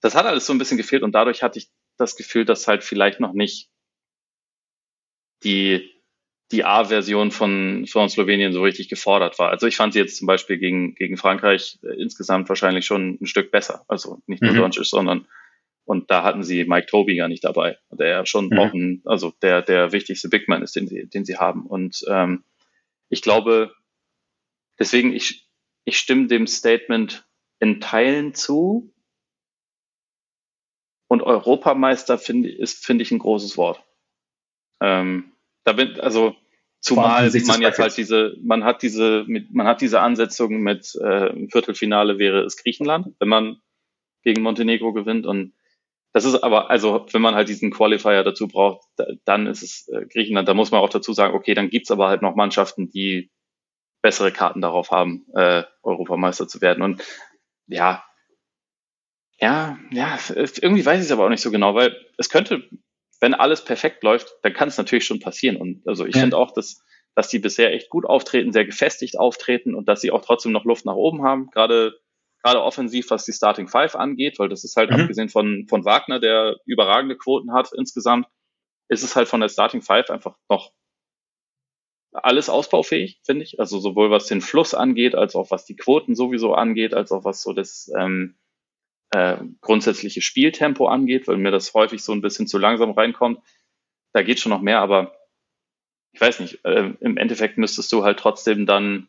[0.00, 1.70] das hat alles so ein bisschen gefehlt und dadurch hatte ich
[2.02, 3.68] das Gefühl, dass halt vielleicht noch nicht
[5.44, 5.90] die,
[6.50, 9.50] die A-Version von, von Slowenien so richtig gefordert war.
[9.50, 13.26] Also ich fand sie jetzt zum Beispiel gegen, gegen Frankreich äh, insgesamt wahrscheinlich schon ein
[13.26, 13.84] Stück besser.
[13.88, 14.58] Also nicht nur mhm.
[14.58, 15.26] Doncic, sondern
[15.84, 18.58] und da hatten sie Mike Toby gar nicht dabei, der ja schon mhm.
[18.58, 21.66] auch ein, also der, der wichtigste Big Man ist, den sie, den sie haben.
[21.66, 22.44] Und ähm,
[23.08, 23.74] ich glaube,
[24.78, 25.48] deswegen, ich,
[25.84, 27.26] ich stimme dem Statement
[27.58, 28.92] in Teilen zu,
[31.12, 33.84] und Europameister finde ist, finde ich, ein großes Wort.
[34.80, 35.32] Ähm,
[35.62, 36.34] da bin, also,
[36.80, 41.26] zumal man jetzt halt diese, man hat diese, mit, man hat diese Ansetzung mit äh,
[41.26, 43.60] im Viertelfinale wäre es Griechenland, wenn man
[44.22, 45.52] gegen Montenegro gewinnt und
[46.14, 49.88] das ist aber, also wenn man halt diesen Qualifier dazu braucht, da, dann ist es
[49.88, 50.48] äh, Griechenland.
[50.48, 53.30] Da muss man auch dazu sagen, okay, dann gibt's aber halt noch Mannschaften, die
[54.00, 56.82] bessere Karten darauf haben, äh, Europameister zu werden.
[56.82, 57.02] Und
[57.66, 58.02] ja,
[59.42, 62.62] ja, ja, irgendwie weiß ich es aber auch nicht so genau, weil es könnte,
[63.20, 65.56] wenn alles perfekt läuft, dann kann es natürlich schon passieren.
[65.56, 66.20] Und also ich ja.
[66.20, 66.80] finde auch, dass,
[67.16, 70.64] dass die bisher echt gut auftreten, sehr gefestigt auftreten und dass sie auch trotzdem noch
[70.64, 71.98] Luft nach oben haben, gerade
[72.44, 75.00] gerade offensiv, was die Starting Five angeht, weil das ist halt mhm.
[75.00, 78.26] abgesehen von, von Wagner, der überragende Quoten hat insgesamt,
[78.88, 80.72] ist es halt von der Starting Five einfach noch
[82.12, 83.58] alles ausbaufähig, finde ich.
[83.58, 87.24] Also sowohl was den Fluss angeht, als auch was die Quoten sowieso angeht, als auch
[87.24, 88.36] was so das ähm,
[89.12, 93.40] äh, grundsätzliche Spieltempo angeht, weil mir das häufig so ein bisschen zu langsam reinkommt.
[94.12, 95.14] Da geht schon noch mehr, aber
[96.12, 99.08] ich weiß nicht, äh, im Endeffekt müsstest du halt trotzdem dann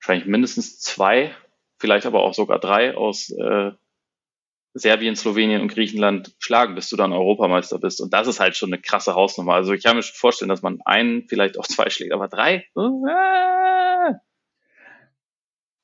[0.00, 1.34] wahrscheinlich mindestens zwei,
[1.78, 3.72] vielleicht aber auch sogar drei aus äh,
[4.72, 8.00] Serbien, Slowenien und Griechenland schlagen, bis du dann Europameister bist.
[8.00, 9.54] Und das ist halt schon eine krasse Hausnummer.
[9.54, 12.66] Also ich kann mir schon vorstellen, dass man einen, vielleicht auch zwei schlägt, aber drei,
[12.76, 14.14] äh,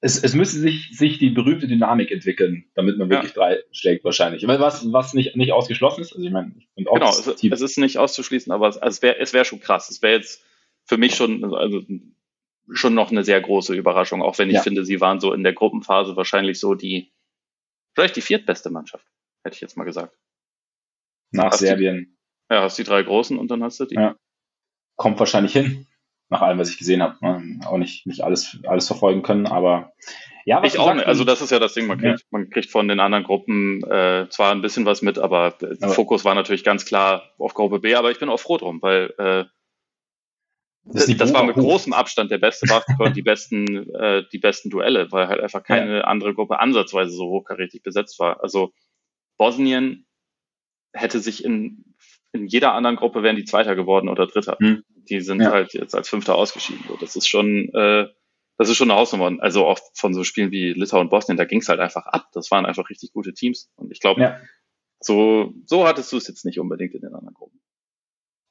[0.07, 3.43] es, es müsste sich, sich die berühmte Dynamik entwickeln, damit man wirklich ja.
[3.43, 4.47] drei schlägt wahrscheinlich.
[4.47, 6.13] Was, was nicht, nicht ausgeschlossen ist.
[6.13, 9.03] Also ich meine, ich finde auch genau, es, es, ist nicht auszuschließen, aber es, es
[9.03, 9.91] wäre es wär schon krass.
[9.91, 10.45] Es wäre jetzt
[10.85, 11.83] für mich schon, also
[12.71, 14.63] schon noch eine sehr große Überraschung, auch wenn ich ja.
[14.63, 17.13] finde, sie waren so in der Gruppenphase wahrscheinlich so die,
[17.95, 19.05] vielleicht die viertbeste Mannschaft,
[19.43, 20.17] hätte ich jetzt mal gesagt.
[21.33, 22.17] Nach hast Serbien.
[22.49, 23.97] Die, ja, hast die drei großen und dann hast du die.
[23.97, 24.15] Ja.
[24.95, 25.89] Kommt wahrscheinlich hin
[26.29, 27.17] nach allem, was ich gesehen habe,
[27.67, 29.93] auch nicht, nicht alles, alles verfolgen können, aber
[30.45, 31.07] ja, was ich auch nicht.
[31.07, 32.27] Also das ist ja das Ding, man kriegt, ja.
[32.31, 35.93] man kriegt von den anderen Gruppen äh, zwar ein bisschen was mit, aber der aber
[35.93, 39.13] Fokus war natürlich ganz klar auf Gruppe B, aber ich bin auch froh drum, weil
[39.19, 39.45] äh,
[40.85, 44.71] das, das war mit großem Abstand der beste Basketball und die besten, äh, die besten
[44.71, 46.05] Duelle, weil halt einfach keine ja.
[46.05, 48.41] andere Gruppe ansatzweise so hochkarätig besetzt war.
[48.41, 48.73] Also
[49.37, 50.07] Bosnien
[50.93, 51.97] hätte sich in,
[52.31, 54.57] in jeder anderen Gruppe wären die Zweiter geworden oder Dritter.
[54.61, 55.51] Hm die sind ja.
[55.51, 56.85] halt jetzt als Fünfter ausgeschieden.
[56.89, 58.07] So, das ist schon, äh,
[58.59, 59.37] das ist schon eine Hausnummer.
[59.41, 62.29] Also auch von so Spielen wie Litauen und Bosnien, da ging es halt einfach ab.
[62.33, 63.71] Das waren einfach richtig gute Teams.
[63.77, 64.41] Und ich glaube, ja.
[65.01, 67.61] so, so hattest du es jetzt nicht unbedingt in den anderen Gruppen.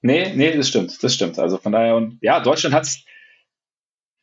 [0.02, 1.40] Nee, nee, das stimmt, das stimmt.
[1.40, 3.06] Also von daher, und ja, Deutschland hat's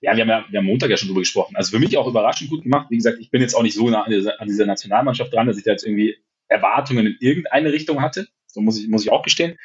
[0.03, 1.55] ja, wir haben ja wir haben Montag ja schon drüber gesprochen.
[1.55, 2.89] Also für mich auch überraschend gut gemacht.
[2.91, 5.47] Wie gesagt, ich bin jetzt auch nicht so nah an dieser, an dieser Nationalmannschaft dran,
[5.47, 6.19] dass ich da jetzt irgendwie
[6.49, 8.27] Erwartungen in irgendeine Richtung hatte.
[8.47, 9.59] So muss ich, muss ich auch gestehen.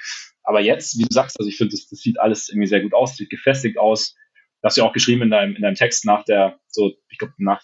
[0.48, 2.94] Aber jetzt, wie du sagst, also ich finde, das, das sieht alles irgendwie sehr gut
[2.94, 4.16] aus, sieht gefestigt aus.
[4.62, 7.18] Das hast du ja auch geschrieben in deinem, in deinem Text nach der, so, ich
[7.18, 7.62] glaube, nach,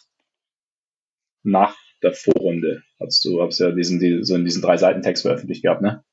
[1.44, 5.22] nach der Vorrunde hast du, hast ja diesen, die, so in diesen drei Seiten Text
[5.22, 6.04] veröffentlicht gehabt, ne?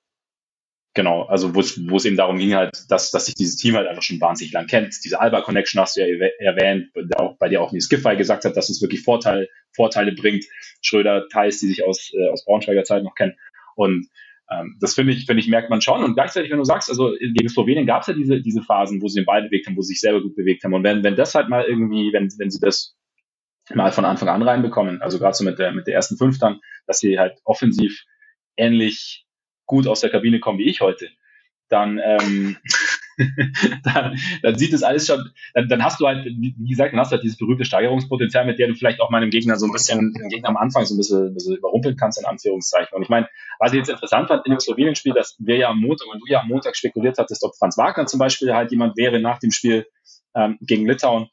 [0.95, 4.03] Genau, also wo es, eben darum ging halt, dass, dass sich dieses Team halt einfach
[4.03, 4.95] schon wahnsinnig lang kennt.
[5.05, 6.93] Diese Alba-Connection hast du ja erwähnt,
[7.39, 10.45] bei dir auch Nils Giffey gesagt hat, dass es wirklich Vorteil, Vorteile bringt.
[10.83, 13.37] Schröder, Thais, die sich aus, äh, aus Braunschweiger Zeit noch kennen.
[13.75, 14.09] Und
[14.81, 16.03] das finde ich, finde ich, merkt man schon.
[16.03, 19.09] Und gleichzeitig, wenn du sagst, also gegen Slowenien gab es ja diese, diese Phasen, wo
[19.09, 20.75] sie den Ball bewegt haben, wo sie sich selber gut bewegt haben.
[20.75, 22.97] Und wenn, wenn das halt mal irgendwie, wenn, wenn sie das
[23.73, 26.61] mal von Anfang an reinbekommen, also gerade so mit der, mit der ersten Fünf dann,
[26.87, 28.03] dass sie halt offensiv
[28.57, 29.25] ähnlich
[29.67, 31.09] gut aus der Kabine kommen wie ich heute,
[31.69, 32.57] dann, ähm,
[33.83, 37.11] dann, dann sieht das alles schon, dann, dann hast du halt, wie gesagt, dann hast
[37.11, 40.13] du halt dieses berühmte Steigerungspotenzial, mit der du vielleicht auch meinem Gegner so ein bisschen,
[40.13, 42.95] den Gegner am Anfang so ein bisschen, ein bisschen überrumpeln kannst, in Anführungszeichen.
[42.97, 45.81] Und ich meine, was ich jetzt interessant fand in dem Slowenien-Spiel, dass wir ja am
[45.81, 48.97] Montag und du ja am Montag spekuliert hattest, ob Franz Wagner zum Beispiel halt jemand
[48.97, 49.87] wäre nach dem Spiel
[50.35, 51.29] ähm, gegen Litauen,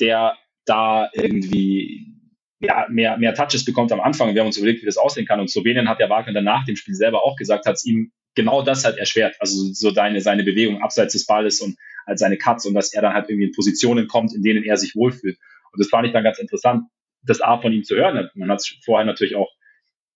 [0.00, 2.14] der da irgendwie
[2.60, 4.34] ja, mehr, mehr Touches bekommt am Anfang.
[4.34, 5.40] Wir haben uns überlegt, wie das aussehen kann.
[5.40, 8.10] Und Slowenien hat ja Wagner dann nach dem Spiel selber auch gesagt, hat es ihm
[8.34, 9.36] genau das halt erschwert.
[9.40, 11.76] Also so deine, seine Bewegung abseits des Balles und
[12.06, 14.76] halt seine Cuts und dass er dann halt irgendwie in Positionen kommt, in denen er
[14.76, 15.38] sich wohlfühlt.
[15.72, 16.84] Und das fand ich dann ganz interessant,
[17.22, 18.28] das A von ihm zu hören.
[18.34, 19.50] Man hat es vorher natürlich auch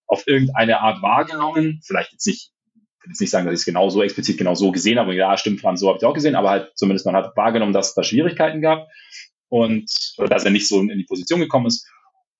[0.06, 1.80] auf irgendeine Art wahrgenommen.
[1.84, 4.54] Vielleicht jetzt nicht, ich will jetzt nicht sagen, dass ich es genau so explizit genau
[4.54, 5.14] so gesehen habe.
[5.14, 7.90] Ja, stimmt, Franz, so habe ich auch gesehen, aber halt zumindest man hat wahrgenommen, dass
[7.90, 8.88] es da Schwierigkeiten gab
[9.48, 11.86] und dass er nicht so in die Position gekommen ist.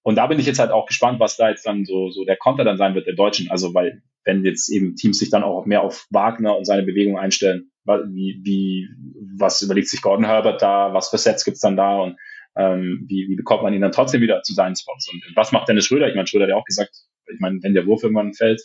[0.03, 2.37] Und da bin ich jetzt halt auch gespannt, was da jetzt dann so, so der
[2.37, 3.51] Konter dann sein wird der Deutschen.
[3.51, 7.19] Also, weil, wenn jetzt eben Teams sich dann auch mehr auf Wagner und seine Bewegung
[7.19, 8.89] einstellen, wie, wie,
[9.37, 12.17] was überlegt sich Gordon Herbert da, was für Sets gibt's dann da und
[12.55, 15.09] ähm, wie, wie bekommt man ihn dann trotzdem wieder zu seinen Spots?
[15.11, 16.09] Und was macht Dennis Schröder?
[16.09, 16.95] Ich meine, Schröder hat ja auch gesagt,
[17.33, 18.61] ich meine, wenn der Wurf irgendwann fällt,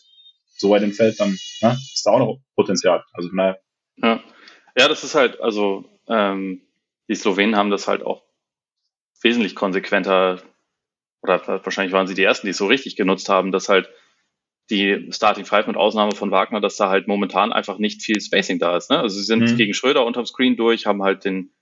[0.58, 3.04] so weit entfällt, dann ne, ist da auch noch Potenzial.
[3.14, 3.58] Also naja.
[3.98, 4.24] Ja.
[4.78, 6.62] ja, das ist halt, also ähm,
[7.08, 8.24] die Slowenen haben das halt auch
[9.22, 10.42] wesentlich konsequenter
[11.28, 13.90] oder wahrscheinlich waren sie die ersten, die es so richtig genutzt haben, dass halt
[14.70, 18.60] die Starting Five mit Ausnahme von Wagner, dass da halt momentan einfach nicht viel Spacing
[18.60, 18.90] da ist.
[18.90, 19.00] Ne?
[19.00, 19.56] Also sie sind mhm.
[19.56, 21.54] gegen Schröder unterm Screen durch, haben halt den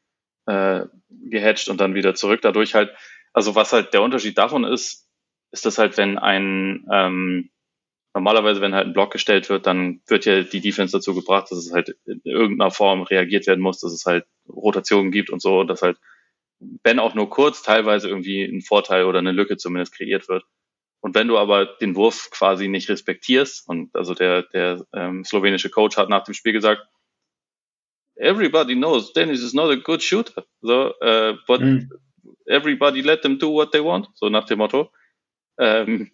[0.48, 2.42] äh, gehatcht und dann wieder zurück.
[2.42, 2.96] Dadurch halt,
[3.34, 5.08] also was halt der Unterschied davon ist,
[5.52, 7.52] ist das halt, wenn ein ähm,
[8.16, 11.60] normalerweise, wenn halt ein Block gestellt wird, dann wird ja die Defense dazu gebracht, dass
[11.60, 15.64] es halt in irgendeiner Form reagiert werden muss, dass es halt Rotationen gibt und so,
[15.64, 15.98] dass halt
[16.84, 20.44] wenn auch nur kurz, teilweise irgendwie ein Vorteil oder eine Lücke zumindest kreiert wird.
[21.02, 25.70] Und wenn du aber den Wurf quasi nicht respektierst, und also der, der ähm, slowenische
[25.70, 26.82] Coach hat nach dem Spiel gesagt,
[28.16, 30.46] everybody knows Dennis is not a good shooter.
[30.62, 31.92] So, uh, but mhm.
[32.48, 34.10] everybody let them do what they want.
[34.16, 34.92] So nach dem Motto.
[35.60, 36.12] Ähm,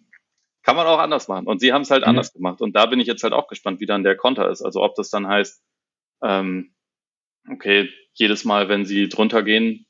[0.62, 1.46] kann man auch anders machen.
[1.46, 2.10] Und sie haben es halt mhm.
[2.10, 2.60] anders gemacht.
[2.60, 4.62] Und da bin ich jetzt halt auch gespannt, wie dann der Konter ist.
[4.62, 5.62] Also ob das dann heißt,
[6.22, 6.74] ähm,
[7.50, 9.86] okay, jedes Mal, wenn sie drunter gehen,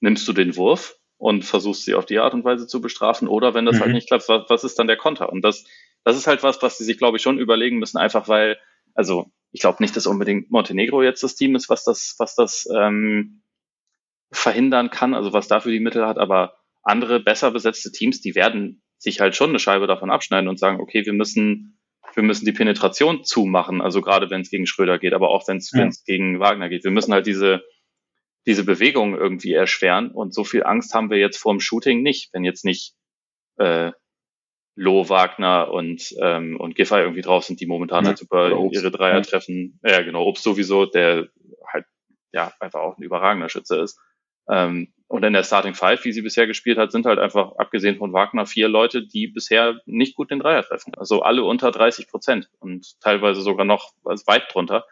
[0.00, 3.54] nimmst du den Wurf und versuchst sie auf die Art und Weise zu bestrafen oder
[3.54, 3.84] wenn das halt mhm.
[3.86, 5.30] halt nicht klappt, was, was ist dann der Konter?
[5.30, 5.64] Und das,
[6.04, 8.58] das ist halt was, was sie sich, glaube ich, schon überlegen müssen, einfach weil,
[8.94, 12.68] also ich glaube nicht, dass unbedingt Montenegro jetzt das Team ist, was das, was das
[12.74, 13.42] ähm,
[14.30, 18.82] verhindern kann, also was dafür die Mittel hat, aber andere besser besetzte Teams, die werden
[18.98, 21.78] sich halt schon eine Scheibe davon abschneiden und sagen, okay, wir müssen,
[22.14, 25.58] wir müssen die Penetration zumachen, also gerade wenn es gegen Schröder geht, aber auch wenn
[25.58, 25.88] es ja.
[26.06, 26.84] gegen Wagner geht.
[26.84, 27.62] Wir müssen halt diese,
[28.48, 30.10] diese Bewegung irgendwie erschweren.
[30.10, 32.94] Und so viel Angst haben wir jetzt vorm Shooting nicht, wenn jetzt nicht
[33.58, 33.92] äh,
[34.74, 38.90] Loh, Wagner und, ähm, und Giffey irgendwie drauf sind, die momentan ja, halt super ihre
[38.90, 39.78] Dreier treffen.
[39.84, 41.28] Ja, genau, Obst sowieso, der
[41.66, 41.84] halt
[42.32, 44.00] ja einfach auch ein überragender Schütze ist.
[44.48, 47.98] Ähm, und in der Starting Five, wie sie bisher gespielt hat, sind halt einfach, abgesehen
[47.98, 50.94] von Wagner, vier Leute, die bisher nicht gut den Dreier treffen.
[50.96, 54.86] Also alle unter 30 Prozent und teilweise sogar noch also weit drunter.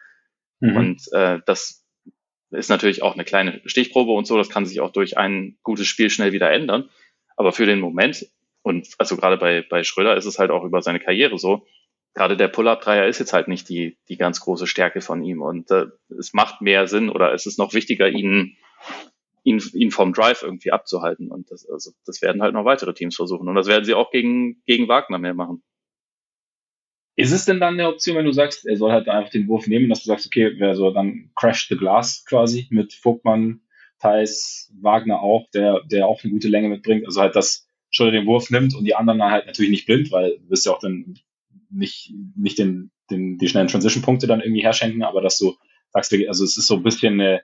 [0.61, 0.77] Mhm.
[0.77, 1.86] Und äh, das
[2.57, 5.87] ist natürlich auch eine kleine Stichprobe und so, das kann sich auch durch ein gutes
[5.87, 6.89] Spiel schnell wieder ändern.
[7.37, 8.27] Aber für den Moment,
[8.63, 11.67] und also gerade bei, bei Schröder ist es halt auch über seine Karriere so,
[12.17, 15.43] gerade der Pull-Up-Dreier ist jetzt halt nicht die, die ganz große Stärke von ihm.
[15.43, 15.87] Und äh,
[16.19, 18.57] es macht mehr Sinn oder es ist noch wichtiger, ihn,
[19.45, 21.31] ihn, ihn vom Drive irgendwie abzuhalten.
[21.31, 23.49] Und das, also, das werden halt noch weitere Teams versuchen.
[23.49, 25.63] Und das werden sie auch gegen, gegen Wagner mehr machen.
[27.17, 29.67] Ist es denn dann eine Option, wenn du sagst, er soll halt einfach den Wurf
[29.67, 33.63] nehmen, dass du sagst, okay, wer so dann crash the glass quasi mit Vogtmann,
[33.99, 37.07] Thais, Wagner auch, der, der auch eine gute Länge mitbringt.
[37.07, 40.13] Also halt, dass schon den Wurf nimmt und die anderen dann halt natürlich nicht blind,
[40.13, 41.15] weil du wirst ja auch dann
[41.71, 45.57] nicht, nicht den, den, die schnellen Transition-Punkte dann irgendwie herschenken, aber dass du
[45.93, 47.43] sagst, also es ist so ein bisschen eine,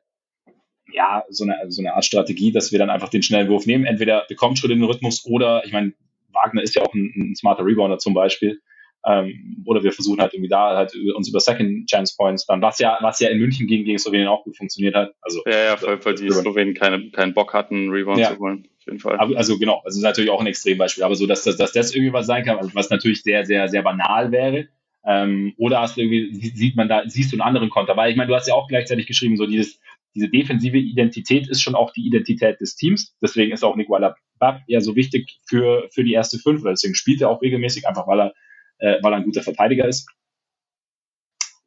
[0.93, 3.87] ja, so eine, so eine Art Strategie, dass wir dann einfach den schnellen Wurf nehmen.
[3.87, 5.95] Entweder bekommt in den Rhythmus oder, ich meine,
[6.33, 8.61] Wagner ist ja auch ein, ein smarter Rebounder zum Beispiel.
[9.05, 12.79] Ähm, oder wir versuchen halt irgendwie da halt uns über Second Chance Points dann, was
[12.79, 15.13] ja, was ja in München gegen, gegen Slowenien auch gut funktioniert hat.
[15.21, 18.33] Also, ja, ja, weil, weil die Slowenen keine, keinen Bock hatten, Rebound ja.
[18.33, 18.69] zu holen.
[18.79, 19.17] Auf jeden Fall.
[19.37, 22.13] Also genau, also ist natürlich auch ein Extrembeispiel, aber so, dass, dass, dass das irgendwie
[22.13, 24.69] was sein kann, was natürlich sehr, sehr, sehr banal wäre.
[25.05, 27.97] Ähm, oder hast du irgendwie, sieht man da, siehst du einen anderen Konter?
[27.97, 29.81] Weil ich meine, du hast ja auch gleichzeitig geschrieben, so dieses,
[30.15, 33.17] diese defensive Identität ist schon auch die Identität des Teams.
[33.21, 37.21] Deswegen ist auch Nicola Bab ja so wichtig für, für die erste Fünf, deswegen spielt
[37.21, 38.35] er auch regelmäßig, einfach weil er
[38.83, 40.11] äh, weil er ein guter Verteidiger ist.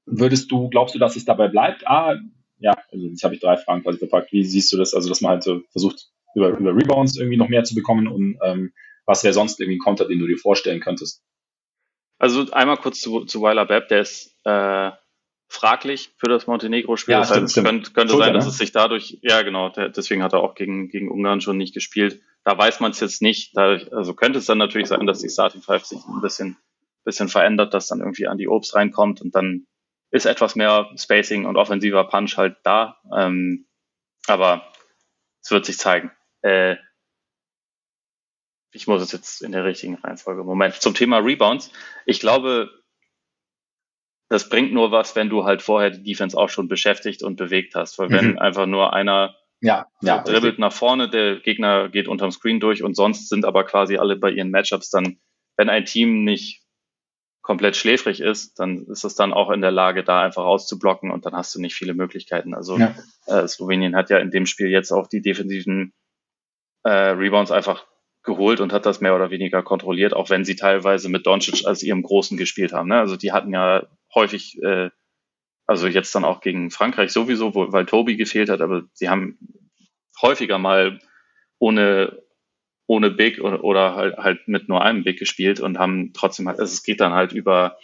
[0.05, 1.87] Würdest du, glaubst du, dass es dabei bleibt?
[1.87, 2.15] Ah,
[2.59, 4.31] ja, also jetzt habe ich drei Fragen quasi verpackt.
[4.31, 4.93] Wie siehst du das?
[4.93, 8.37] Also, dass man halt so versucht, über, über Rebounds irgendwie noch mehr zu bekommen und
[8.43, 8.73] ähm,
[9.05, 11.23] was wäre sonst irgendwie ein Konter, den du dir vorstellen könntest?
[12.17, 14.91] Also einmal kurz zu, zu Weiler Bepp, der ist äh,
[15.47, 17.13] fraglich für das Montenegro-Spiel.
[17.13, 18.51] Ja, das heißt, stimmt, könnte, könnte Schulter, sein, dass ne?
[18.51, 21.73] es sich dadurch, ja genau, der, deswegen hat er auch gegen, gegen Ungarn schon nicht
[21.73, 22.21] gespielt.
[22.43, 23.55] Da weiß man es jetzt nicht.
[23.55, 26.57] Dadurch, also könnte es dann natürlich sein, dass die Starting Five sich ein bisschen
[27.05, 29.65] bisschen verändert, dass dann irgendwie an die Obst reinkommt und dann
[30.11, 32.97] ist etwas mehr Spacing und offensiver Punch halt da.
[33.15, 33.67] Ähm,
[34.27, 34.71] aber
[35.41, 36.11] es wird sich zeigen.
[36.41, 36.75] Äh,
[38.71, 40.43] ich muss es jetzt in der richtigen Reihenfolge.
[40.43, 40.75] Moment.
[40.75, 41.71] Zum Thema Rebounds.
[42.05, 42.69] Ich glaube,
[44.29, 47.75] das bringt nur was, wenn du halt vorher die Defense auch schon beschäftigt und bewegt
[47.75, 47.99] hast.
[47.99, 48.39] Weil wenn mhm.
[48.39, 50.59] einfach nur einer ja, ja, dribbelt richtig.
[50.59, 54.31] nach vorne, der Gegner geht unterm Screen durch und sonst sind aber quasi alle bei
[54.31, 55.19] ihren Matchups dann,
[55.55, 56.64] wenn ein Team nicht
[57.45, 61.27] komplett schläfrig ist, dann ist es dann auch in der Lage, da einfach auszublocken und
[61.27, 62.55] dann hast du nicht viele Möglichkeiten.
[62.55, 62.95] Also ja.
[63.27, 65.93] äh, Slowenien hat ja in dem Spiel jetzt auch die defensiven
[66.81, 67.85] äh, Rebounds einfach
[68.23, 71.83] geholt und hat das mehr oder weniger kontrolliert, auch wenn sie teilweise mit Doncic als
[71.83, 72.89] ihrem Großen gespielt haben.
[72.89, 72.97] Ne?
[72.97, 73.85] Also die hatten ja
[74.15, 74.89] häufig, äh,
[75.67, 79.37] also jetzt dann auch gegen Frankreich sowieso, wo, weil Tobi gefehlt hat, aber sie haben
[80.19, 80.99] häufiger mal
[81.59, 82.23] ohne
[82.87, 86.59] ohne Big oder, oder halt, halt mit nur einem Big gespielt und haben trotzdem halt,
[86.59, 87.77] also es geht dann halt über,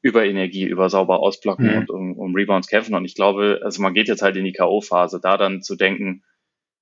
[0.00, 1.76] über Energie, über sauber ausblocken mhm.
[1.78, 2.94] und um, um Rebounds kämpfen.
[2.94, 6.24] Und ich glaube, also man geht jetzt halt in die K.O.-Phase, da dann zu denken,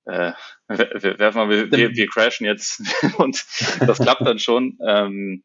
[0.05, 0.33] äh,
[0.69, 2.83] werfen wir, wir, wir crashen jetzt
[3.19, 3.45] und
[3.81, 4.79] das klappt dann schon.
[4.85, 5.45] Ähm,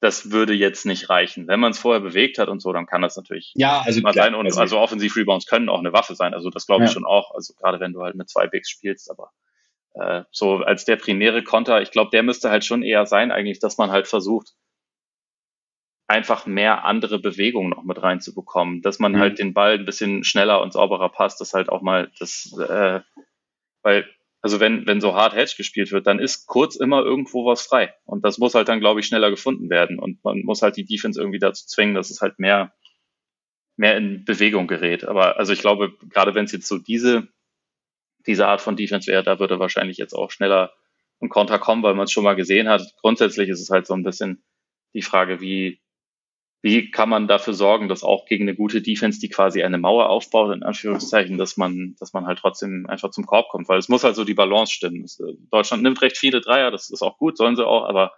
[0.00, 1.46] das würde jetzt nicht reichen.
[1.46, 4.12] Wenn man es vorher bewegt hat und so, dann kann das natürlich ja, also mal
[4.12, 4.34] klar, sein.
[4.34, 6.32] Und also, also Offensiv-Rebounds können auch eine Waffe sein.
[6.32, 6.94] Also das glaube ich ja.
[6.94, 7.34] schon auch.
[7.34, 9.30] Also gerade wenn du halt mit zwei Bigs spielst, aber
[9.94, 13.58] äh, so als der primäre Konter, ich glaube, der müsste halt schon eher sein, eigentlich,
[13.58, 14.54] dass man halt versucht,
[16.10, 19.18] einfach mehr andere Bewegungen noch mit reinzubekommen, dass man mhm.
[19.18, 23.00] halt den Ball ein bisschen schneller und sauberer passt, dass halt auch mal das, äh,
[23.82, 24.08] weil,
[24.42, 27.94] also wenn, wenn so hart Hedge gespielt wird, dann ist kurz immer irgendwo was frei.
[28.06, 30.00] Und das muss halt dann, glaube ich, schneller gefunden werden.
[30.00, 32.72] Und man muss halt die Defense irgendwie dazu zwingen, dass es halt mehr,
[33.76, 35.04] mehr in Bewegung gerät.
[35.04, 37.28] Aber also ich glaube, gerade wenn es jetzt so diese
[38.26, 40.72] diese Art von Defense wäre, da würde wahrscheinlich jetzt auch schneller
[41.20, 42.82] ein Konter kommen, weil man es schon mal gesehen hat.
[43.00, 44.42] Grundsätzlich ist es halt so ein bisschen
[44.94, 45.80] die Frage, wie,
[46.62, 50.08] wie kann man dafür sorgen, dass auch gegen eine gute Defense, die quasi eine Mauer
[50.08, 53.88] aufbaut, in Anführungszeichen, dass man, dass man halt trotzdem einfach zum Korb kommt, weil es
[53.88, 55.04] muss halt so die Balance stimmen.
[55.04, 58.12] Äh, Deutschland nimmt recht viele Dreier, das ist auch gut, sollen sie auch, aber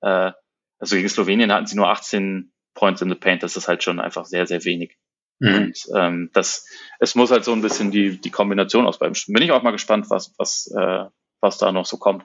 [0.00, 0.32] äh,
[0.78, 4.00] also gegen Slowenien hatten sie nur 18 Points in the Paint, das ist halt schon
[4.00, 4.96] einfach sehr, sehr wenig.
[5.38, 5.54] Mhm.
[5.54, 6.66] Und ähm, das,
[7.00, 9.72] es muss halt so ein bisschen die, die Kombination aus beiden Bin ich auch mal
[9.72, 11.04] gespannt, was, was, äh,
[11.40, 12.24] was da noch so kommt.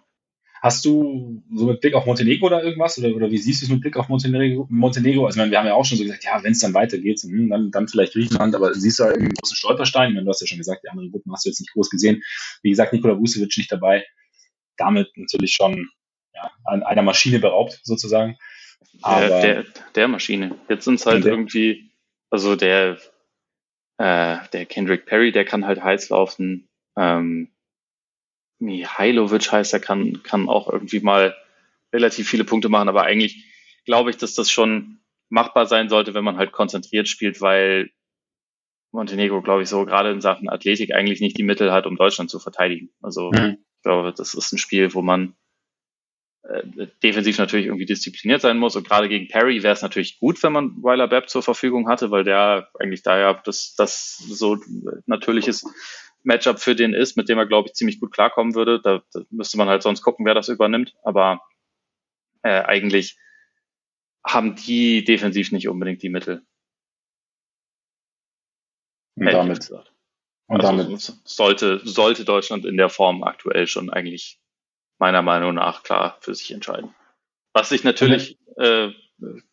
[0.62, 3.72] Hast du so mit Blick auf Montenegro da irgendwas oder, oder wie siehst du es
[3.72, 4.68] mit Blick auf Montenegro?
[4.70, 5.26] Montenegro?
[5.26, 7.50] Also meine, wir haben ja auch schon so gesagt, ja, wenn es dann weitergeht, hm,
[7.50, 10.14] dann, dann vielleicht Griechenland, aber siehst du da irgendwie einen großen Stolperstein?
[10.14, 12.22] Meine, du hast ja schon gesagt, die anderen Gruppen hast du jetzt nicht groß gesehen.
[12.62, 14.06] Wie gesagt, Nikola Vucevic nicht dabei.
[14.76, 15.88] Damit natürlich schon
[16.34, 18.38] ja, an einer Maschine beraubt, sozusagen.
[19.02, 20.56] Aber, der, der, der Maschine.
[20.68, 21.89] Jetzt sind es halt irgendwie
[22.30, 22.98] also der,
[23.98, 26.68] äh, der Kendrick Perry, der kann halt heiß laufen.
[26.98, 27.50] Ähm,
[28.60, 31.36] Mihailovic heißt, er kann, kann auch irgendwie mal
[31.94, 33.46] relativ viele Punkte machen, aber eigentlich
[33.86, 35.00] glaube ich, dass das schon
[35.30, 37.92] machbar sein sollte, wenn man halt konzentriert spielt, weil
[38.92, 42.30] Montenegro, glaube ich, so gerade in Sachen Athletik eigentlich nicht die Mittel hat, um Deutschland
[42.30, 42.90] zu verteidigen.
[43.02, 43.58] Also mhm.
[43.76, 45.36] ich glaube, das ist ein Spiel, wo man
[46.44, 48.76] äh, defensiv natürlich irgendwie diszipliniert sein muss.
[48.76, 52.12] Und gerade gegen Perry wäre es natürlich gut, wenn man Weiler Bepp zur Verfügung hatte,
[52.12, 54.58] weil der eigentlich da ja das, das so
[55.06, 55.66] natürliches
[56.24, 58.82] Matchup für den ist, mit dem er, glaube ich, ziemlich gut klarkommen würde.
[58.82, 60.96] Da, da müsste man halt sonst gucken, wer das übernimmt.
[61.04, 61.42] Aber
[62.42, 63.18] äh, eigentlich
[64.26, 66.46] haben die defensiv nicht unbedingt die Mittel.
[69.16, 69.70] Und damit.
[70.48, 74.39] Und also damit sollte, sollte Deutschland in der Form aktuell schon eigentlich
[75.00, 76.94] meiner Meinung nach klar für sich entscheiden.
[77.54, 78.90] Was sich natürlich, äh,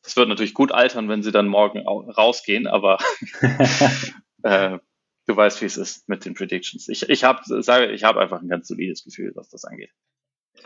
[0.03, 2.99] das wird natürlich gut altern, wenn sie dann morgen rausgehen, aber
[4.43, 4.81] äh, du,
[5.27, 6.89] du weißt, wie es ist mit den Predictions.
[6.89, 9.91] Ich, ich habe sage, ich habe einfach ein ganz solides Gefühl, was das angeht.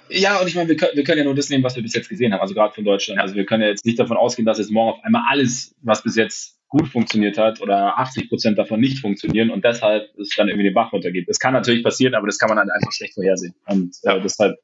[0.09, 1.95] Ja, und ich meine, wir können, wir können ja nur das nehmen, was wir bis
[1.95, 3.19] jetzt gesehen haben, also gerade von Deutschland.
[3.19, 3.23] Ja.
[3.23, 6.03] Also wir können ja jetzt nicht davon ausgehen, dass jetzt morgen auf einmal alles, was
[6.03, 10.49] bis jetzt gut funktioniert hat oder 80 Prozent davon nicht funktionieren und deshalb es dann
[10.49, 11.29] irgendwie den Bach runtergeht.
[11.29, 13.55] Das kann natürlich passieren, aber das kann man dann einfach schlecht vorhersehen.
[13.67, 14.57] Und äh, deshalb,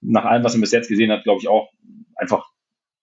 [0.00, 1.70] nach allem, was man bis jetzt gesehen hat, glaube ich auch
[2.16, 2.50] einfach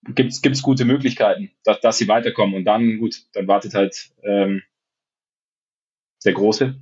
[0.05, 2.55] gibt es gute Möglichkeiten, dass, dass sie weiterkommen.
[2.55, 4.63] Und dann, gut, dann wartet halt ähm,
[6.25, 6.75] der Große,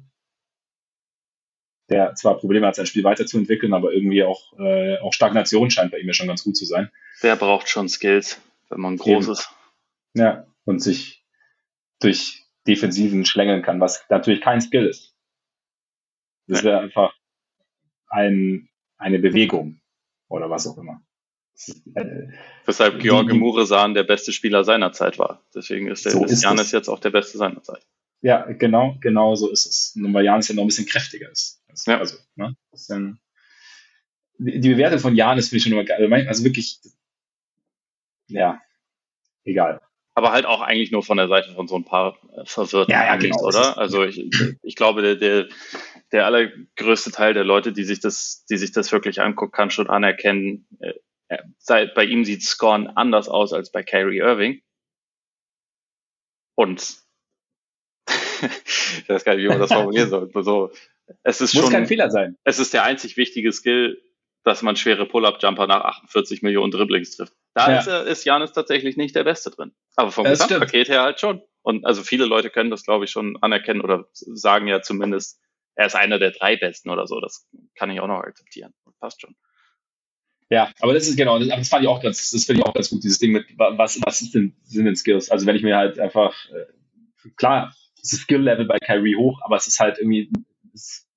[1.89, 5.99] der zwar Probleme hat, sein Spiel weiterzuentwickeln, aber irgendwie auch, äh, auch Stagnation scheint bei
[5.99, 6.89] ihm ja schon ganz gut zu sein.
[7.21, 9.33] Der braucht schon Skills, wenn man groß Eben.
[9.33, 9.49] ist.
[10.13, 11.20] Ja, und sich
[12.01, 15.15] durch Defensiven schlängeln kann, was natürlich kein Skill ist.
[16.47, 16.77] Das ja.
[16.77, 17.13] ist einfach
[18.07, 19.81] ein, eine Bewegung
[20.27, 21.01] oder was auch immer.
[21.95, 22.27] Äh,
[22.65, 25.45] Weshalb George Muresan der beste Spieler seiner Zeit war.
[25.53, 27.85] Deswegen ist der so ist Janis jetzt auch der beste seiner Zeit.
[28.21, 29.95] Ja, genau, genau so ist es.
[29.95, 31.63] Nur weil Janis ja noch ein bisschen kräftiger ist.
[31.87, 31.99] Ja.
[31.99, 32.55] Also, ne?
[32.87, 33.19] Dann,
[34.37, 36.27] die, die Bewertung von Janis finde ich schon immer geil.
[36.27, 36.79] Also wirklich,
[38.27, 38.61] ja,
[39.43, 39.81] egal.
[40.13, 43.05] Aber halt auch eigentlich nur von der Seite von so ein paar äh, Verwirrten, ja,
[43.05, 43.77] ja, genau, oder?
[43.77, 44.29] Also ich,
[44.61, 45.47] ich glaube, der, der,
[46.11, 49.89] der allergrößte Teil der Leute, die sich das, die sich das wirklich anguckt, kann schon
[49.89, 50.93] anerkennen, äh,
[51.57, 54.61] seit, bei ihm sieht Scorn anders aus als bei Kyrie Irving.
[56.55, 56.97] Und
[58.07, 60.29] ich weiß gar nicht, wie man das formulieren soll.
[60.43, 60.71] So,
[61.23, 62.37] es ist Muss schon, kein Fehler sein.
[62.43, 64.01] Es ist der einzig wichtige Skill,
[64.43, 67.33] dass man schwere Pull-Up-Jumper nach 48 Millionen Dribblings trifft.
[67.53, 67.79] Da ja.
[67.79, 69.73] ist, er, ist Janis tatsächlich nicht der Beste drin.
[69.95, 71.41] Aber vom Gesamtpaket her halt schon.
[71.63, 75.39] Und also viele Leute können das, glaube ich, schon anerkennen oder sagen ja zumindest,
[75.75, 77.19] er ist einer der drei Besten oder so.
[77.19, 78.73] Das kann ich auch noch akzeptieren.
[78.99, 79.35] Passt schon.
[80.49, 82.73] Ja, aber das ist genau, das, das fand ich auch ganz, das finde ich auch
[82.73, 85.31] ganz gut, dieses Ding mit, was, was ist denn, sind denn Skills?
[85.31, 89.55] Also wenn ich mir halt einfach, äh, klar, ist das Skill-Level bei Kyrie hoch, aber
[89.55, 90.29] es ist halt irgendwie,
[90.73, 91.07] es,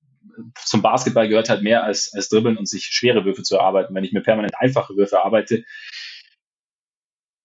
[0.65, 3.95] zum Basketball gehört halt mehr als, als Dribbeln und sich schwere Würfe zu erarbeiten.
[3.95, 5.65] Wenn ich mir permanent einfache Würfe arbeite,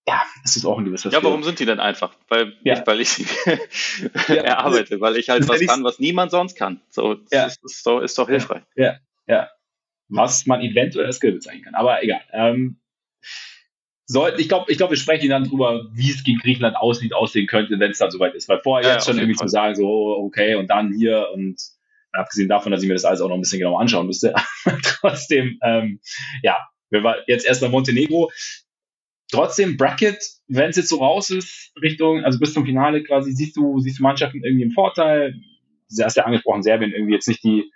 [0.10, 2.12] ja, das ist auch ein gewisser Ja, warum sind die denn einfach?
[2.28, 2.76] Weil, ja.
[2.76, 3.26] nicht, weil ich sie
[4.28, 4.36] ja.
[4.36, 6.82] erarbeite, weil ich halt was kann, was niemand sonst kann.
[6.90, 7.46] So, ja.
[7.46, 8.64] ist, ist, so, ist doch hilfreich.
[8.76, 8.98] Ja,
[9.28, 9.50] ja
[10.10, 11.76] was man eventuell als Skill bezeichnen kann.
[11.76, 12.22] Aber egal.
[12.34, 12.80] Ähm,
[14.06, 17.46] soll, ich glaube, ich glaub, wir sprechen dann drüber, wie es gegen Griechenland aussieht, aussehen
[17.46, 18.50] könnte, wenn es dann soweit ist.
[18.50, 19.48] Weil vorher jetzt schon irgendwie Fall.
[19.48, 21.62] zu sagen, so, okay, und dann hier und
[22.12, 24.34] abgesehen davon, dass ich mir das alles auch noch ein bisschen genauer anschauen müsste.
[24.84, 26.00] trotzdem, ähm,
[26.42, 26.58] ja,
[26.90, 28.32] wir waren jetzt erstmal Montenegro.
[29.32, 33.56] Trotzdem Bracket, wenn es jetzt so raus ist, Richtung, also bis zum Finale quasi, siehst
[33.56, 35.36] du, siehst du Mannschaften irgendwie im Vorteil.
[35.96, 37.72] Du hast ja angesprochen, Serbien irgendwie jetzt nicht die,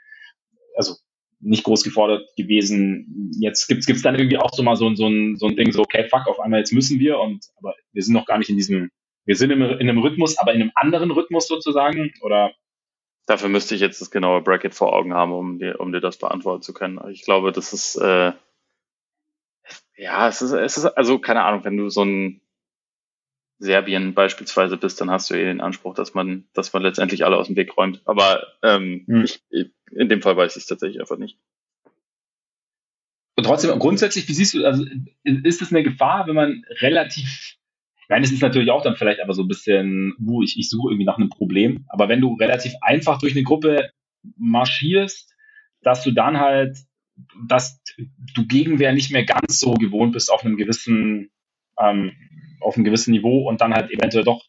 [0.75, 0.95] also
[1.39, 3.31] nicht groß gefordert gewesen.
[3.39, 5.81] Jetzt gibt's gibt's dann irgendwie auch so mal so, so, ein, so ein Ding, so,
[5.81, 8.55] okay, fuck, auf einmal jetzt müssen wir und aber wir sind noch gar nicht in
[8.55, 8.89] diesem,
[9.25, 12.51] wir sind in, in einem Rhythmus, aber in einem anderen Rhythmus sozusagen, oder?
[13.25, 16.17] Dafür müsste ich jetzt das genaue Bracket vor Augen haben, um dir, um dir das
[16.17, 16.99] beantworten zu können.
[17.11, 18.33] Ich glaube, das ist, äh,
[19.95, 22.41] ja, es ist, es ist, also keine Ahnung, wenn du so ein
[23.59, 27.37] Serbien beispielsweise bist, dann hast du eh den Anspruch, dass man, dass man letztendlich alle
[27.37, 28.01] aus dem Weg räumt.
[28.05, 29.23] Aber ähm, hm.
[29.23, 29.41] ich,
[29.91, 31.37] in dem Fall weiß ich es tatsächlich einfach nicht.
[33.35, 34.85] Und trotzdem, grundsätzlich, wie siehst du, also
[35.23, 37.55] ist es eine Gefahr, wenn man relativ,
[38.09, 40.91] nein, es ist natürlich auch dann vielleicht aber so ein bisschen, uh, ich, ich suche
[40.91, 43.89] irgendwie nach einem Problem, aber wenn du relativ einfach durch eine Gruppe
[44.37, 45.33] marschierst,
[45.81, 46.77] dass du dann halt,
[47.47, 47.81] dass
[48.35, 51.31] du Gegenwehr nicht mehr ganz so gewohnt bist auf einem gewissen,
[51.79, 52.13] ähm,
[52.61, 54.43] auf einem gewissen Niveau und dann halt eventuell doch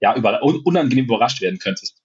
[0.00, 2.02] ja, über, unangenehm überrascht werden könntest.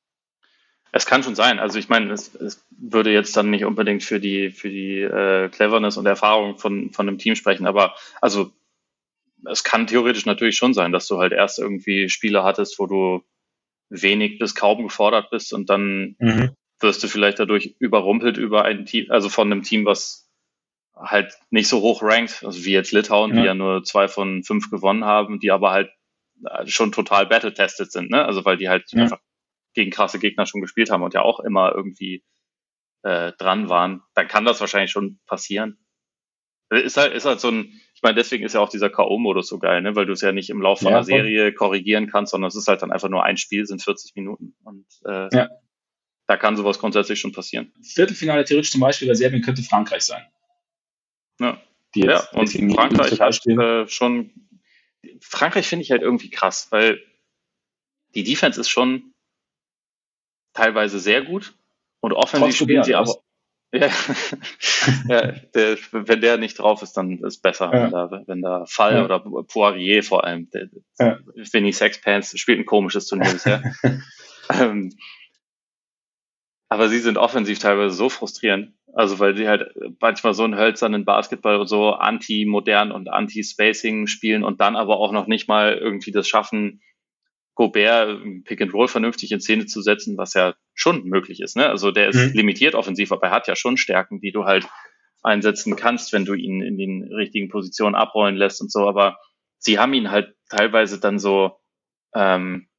[0.94, 1.60] Es kann schon sein.
[1.60, 5.50] Also ich meine, es, es würde jetzt dann nicht unbedingt für die für die äh,
[5.50, 8.52] Cleverness und Erfahrung von von einem Team sprechen, aber also
[9.50, 13.24] es kann theoretisch natürlich schon sein, dass du halt erst irgendwie Spiele hattest, wo du
[13.90, 16.56] wenig bis kaum gefordert bist und dann mhm.
[16.82, 20.30] Wirst du vielleicht dadurch überrumpelt über ein Team, also von einem Team, was
[20.96, 23.42] halt nicht so hoch rankt, also wie jetzt Litauen, ja.
[23.42, 25.92] die ja nur zwei von fünf gewonnen haben, die aber halt
[26.66, 28.26] schon total battle-tested sind, ne?
[28.26, 29.04] Also weil die halt ja.
[29.04, 29.20] einfach
[29.74, 32.24] gegen krasse Gegner schon gespielt haben und ja auch immer irgendwie
[33.04, 35.78] äh, dran waren, dann kann das wahrscheinlich schon passieren.
[36.70, 39.60] Ist halt, ist halt so ein, ich meine, deswegen ist ja auch dieser K.O.-Modus so
[39.60, 39.96] geil, ne?
[39.96, 42.68] weil du es ja nicht im Laufe ja, einer Serie korrigieren kannst, sondern es ist
[42.68, 44.56] halt dann einfach nur ein Spiel, sind 40 Minuten.
[44.64, 45.50] Und äh, ja.
[46.32, 47.74] Da kann sowas grundsätzlich schon passieren.
[47.84, 50.26] Viertelfinale theoretisch zum Beispiel bei Serbien könnte Frankreich sein.
[51.42, 51.62] Ja,
[51.94, 54.32] ja und Frankreich hat äh, schon,
[55.20, 57.04] Frankreich finde ich halt irgendwie krass, weil
[58.16, 59.14] die Defense ist schon
[60.54, 61.54] teilweise sehr gut
[62.00, 63.14] und offensiv spielen sie aber.
[63.74, 63.90] Ja,
[65.10, 67.74] ja der, wenn der nicht drauf ist, dann ist besser.
[67.74, 67.84] Ja.
[67.84, 69.04] Wenn, da, wenn da Fall ja.
[69.04, 71.20] oder Poirier vor allem, der, ja.
[71.36, 73.64] Vinny Sexpants spielt ein komisches Turnier bisher.
[74.50, 74.94] ähm,
[76.72, 78.72] aber sie sind offensiv teilweise so frustrierend.
[78.94, 84.46] Also weil sie halt manchmal so einen hölzernen Basketball und so anti-modern und anti-Spacing spielen
[84.46, 86.82] und dann aber auch noch nicht mal irgendwie das schaffen,
[87.56, 91.58] Gobert Pick and Roll vernünftig in Szene zu setzen, was ja schon möglich ist.
[91.58, 91.68] Ne?
[91.68, 92.38] Also der ist mhm.
[92.38, 94.66] limitiert offensiv, aber er hat ja schon Stärken, die du halt
[95.24, 98.88] einsetzen kannst, wenn du ihn in den richtigen Positionen abrollen lässt und so.
[98.88, 99.20] Aber
[99.58, 101.60] sie haben ihn halt teilweise dann so
[102.16, 102.70] ähm,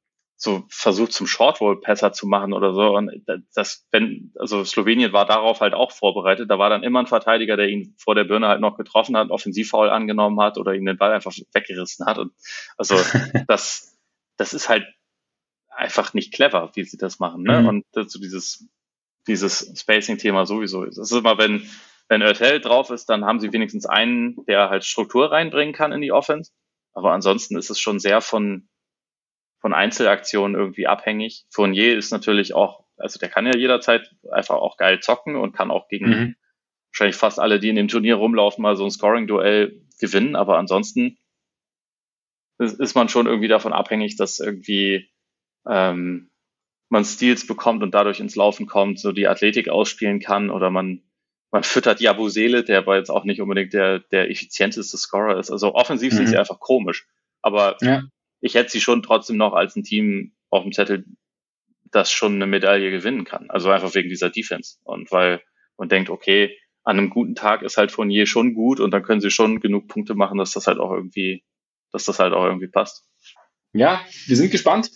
[0.43, 2.97] so versucht zum Shortroll-Passer zu machen oder so.
[2.97, 3.09] Und
[3.55, 6.51] das, wenn, also Slowenien war darauf halt auch vorbereitet.
[6.51, 9.29] Da war dann immer ein Verteidiger, der ihn vor der Birne halt noch getroffen hat,
[9.29, 12.17] Offensivfoul angenommen hat oder ihm den Ball einfach weggerissen hat.
[12.17, 12.33] Und
[12.77, 12.97] also
[13.47, 13.97] das,
[14.35, 14.85] das ist halt
[15.69, 17.43] einfach nicht clever, wie sie das machen.
[17.43, 17.61] Ne?
[17.61, 17.67] Mhm.
[17.69, 18.67] Und so dieses,
[19.27, 20.83] dieses Spacing-Thema sowieso.
[20.83, 21.69] Das ist immer, wenn,
[22.09, 26.01] wenn Ertel drauf ist, dann haben sie wenigstens einen, der halt Struktur reinbringen kann in
[26.01, 26.51] die Offense.
[26.93, 28.67] Aber ansonsten ist es schon sehr von,
[29.63, 31.45] von Einzelaktionen irgendwie abhängig.
[31.49, 35.71] Fournier ist natürlich auch, also der kann ja jederzeit einfach auch geil zocken und kann
[35.71, 36.35] auch gegen mhm.
[36.91, 40.35] wahrscheinlich fast alle, die in dem Turnier rumlaufen, mal so ein Scoring-Duell gewinnen.
[40.35, 41.17] Aber ansonsten
[42.59, 45.09] ist man schon irgendwie davon abhängig, dass irgendwie
[45.65, 46.29] ähm,
[46.89, 51.01] man Steals bekommt und dadurch ins Laufen kommt, so die Athletik ausspielen kann oder man
[51.51, 55.51] man füttert Jabusele, der aber jetzt auch nicht unbedingt der, der effizienteste Scorer ist.
[55.51, 56.17] Also offensiv mhm.
[56.17, 57.07] sind sie einfach komisch.
[57.41, 58.01] Aber ja
[58.43, 61.05] ich hätte sie schon trotzdem noch als ein Team auf dem Zettel,
[61.91, 63.49] das schon eine Medaille gewinnen kann.
[63.49, 64.79] Also einfach wegen dieser Defense.
[64.83, 65.41] Und weil
[65.77, 69.21] man denkt, okay, an einem guten Tag ist halt Fournier schon gut und dann können
[69.21, 71.45] sie schon genug Punkte machen, dass das halt auch irgendwie,
[71.93, 73.07] dass das halt auch irgendwie passt.
[73.71, 74.91] Ja, wir sind gespannt.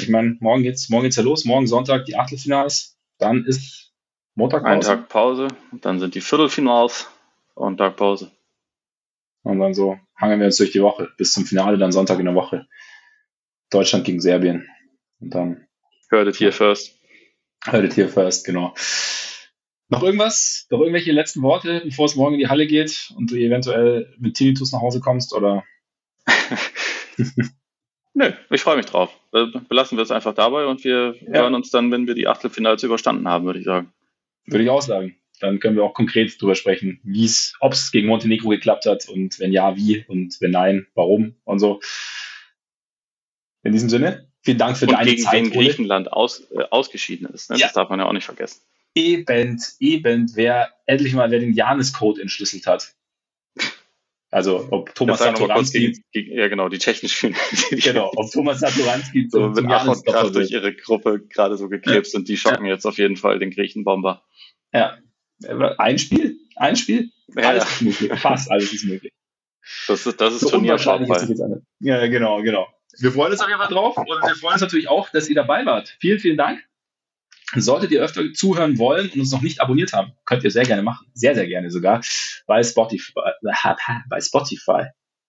[0.00, 1.44] Ich meine, morgen geht's, morgen geht's ja los.
[1.44, 2.96] Morgen Sonntag die Achtelfinals.
[3.18, 3.92] Dann ist
[4.36, 4.74] Montag Pause.
[4.74, 5.48] Ein Tag Pause.
[5.72, 7.10] Dann sind die Viertelfinals
[7.54, 8.30] und Tag Pause.
[9.42, 12.26] Und dann so hangen wir uns durch die Woche bis zum Finale, dann Sonntag in
[12.26, 12.66] der Woche.
[13.70, 14.68] Deutschland gegen Serbien.
[15.20, 15.66] Und dann.
[16.10, 16.98] Heard it here first.
[17.64, 18.74] Heard it here first, genau.
[19.88, 20.66] Noch irgendwas?
[20.70, 24.34] Noch irgendwelche letzten Worte, bevor es morgen in die Halle geht und du eventuell mit
[24.34, 25.64] Tinnitus nach Hause kommst, oder?
[28.14, 29.10] Nö, ich freue mich drauf.
[29.68, 31.40] Belassen wir es einfach dabei und wir ja.
[31.40, 33.92] hören uns dann, wenn wir die Achtelfinals überstanden haben, würde ich sagen.
[34.46, 35.16] Würde ich auch sagen.
[35.42, 39.08] Dann können wir auch konkret darüber sprechen, wie es, ob es gegen Montenegro geklappt hat
[39.08, 41.80] und wenn ja, wie und wenn nein, warum und so.
[43.64, 45.32] In diesem Sinne, vielen Dank für und deine gegen Zeit.
[45.32, 47.50] Gegen Griechenland aus, äh, ausgeschieden ist.
[47.50, 47.56] Ne?
[47.56, 47.66] Ja.
[47.66, 48.60] Das darf man ja auch nicht vergessen.
[48.94, 52.94] Eben, eben, wer endlich mal wer den Janis-Code entschlüsselt hat.
[54.30, 56.02] Also ob Thomas Satoranski.
[56.12, 57.34] ja genau, die spielen.
[57.70, 62.20] genau, ob Thomas Satoranski so mit und Kraft durch ihre Gruppe gerade so gekrebst ja.
[62.20, 62.74] und die schocken ja.
[62.74, 64.22] jetzt auf jeden Fall den Griechenbomber.
[64.72, 64.98] Ja.
[65.78, 66.38] Ein Spiel?
[66.56, 67.10] Ein Spiel?
[67.36, 68.20] Ja, alles ist möglich.
[68.20, 69.12] Fast alles ist möglich.
[69.86, 71.06] Das ist, das ist so Turnierfall.
[71.80, 72.68] Ja, genau, genau.
[72.98, 75.34] Wir freuen uns auf jeden Fall drauf und wir freuen uns natürlich auch, dass ihr
[75.34, 75.96] dabei wart.
[76.00, 76.62] Vielen, vielen Dank.
[77.54, 80.82] Solltet ihr öfter zuhören wollen und uns noch nicht abonniert haben, könnt ihr sehr gerne
[80.82, 81.06] machen.
[81.12, 82.02] Sehr, sehr gerne sogar.
[82.46, 83.12] Bei Spotify,
[84.08, 84.86] bei Spotify,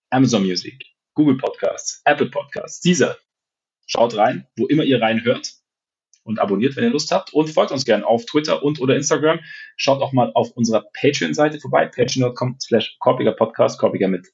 [0.09, 0.86] Amazon Music,
[1.16, 3.18] Google Podcasts, Apple Podcasts, dieser.
[3.86, 5.53] Schaut rein, wo immer ihr reinhört
[6.24, 9.39] und abonniert, wenn ihr Lust habt und folgt uns gerne auf Twitter und oder Instagram.
[9.76, 14.32] Schaut auch mal auf unserer Patreon-Seite vorbei, patreon.com slash Podcast, Korpiger mit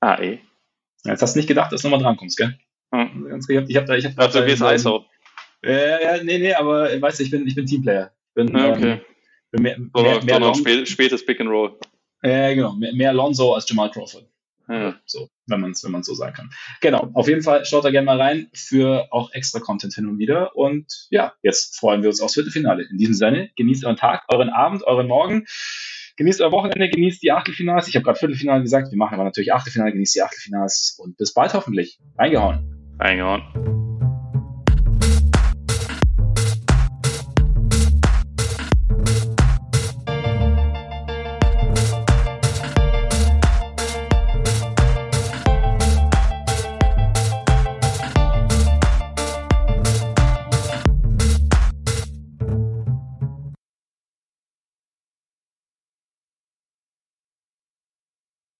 [0.00, 0.38] AE.
[1.04, 2.58] Jetzt hast du nicht gedacht, dass du nochmal drankommst, gell?
[2.94, 3.40] Hm.
[3.48, 5.04] Ich habe ich hab da, ich hab also wie ist ISO?
[5.64, 8.12] Ja, ja, nee, nee, aber weißt du, ich bin, ich bin Teamplayer.
[8.34, 8.92] bin, ja, okay.
[8.92, 9.00] Ähm,
[9.52, 11.78] bin mehr, mehr, mehr spät, spätes Pick and Roll.
[12.22, 12.72] Ja, genau.
[12.72, 14.31] Mehr, mehr Lonzo als Jamal Crawford.
[14.68, 14.94] Ja.
[15.06, 16.50] So, wenn man es wenn man's so sagen kann.
[16.80, 20.18] Genau, auf jeden Fall schaut da gerne mal rein für auch extra Content hin und
[20.18, 20.56] wieder.
[20.56, 22.84] Und ja, jetzt freuen wir uns aufs Viertelfinale.
[22.90, 25.46] In diesem Sinne, genießt euren Tag, euren Abend, euren Morgen.
[26.16, 27.88] Genießt euer Wochenende, genießt die Achtelfinals.
[27.88, 31.32] Ich habe gerade Viertelfinale gesagt, wir machen aber natürlich Achtelfinale, genießt die Achtelfinals und bis
[31.32, 31.98] bald hoffentlich.
[32.18, 32.96] Reingehauen.
[32.98, 33.91] Reingehauen.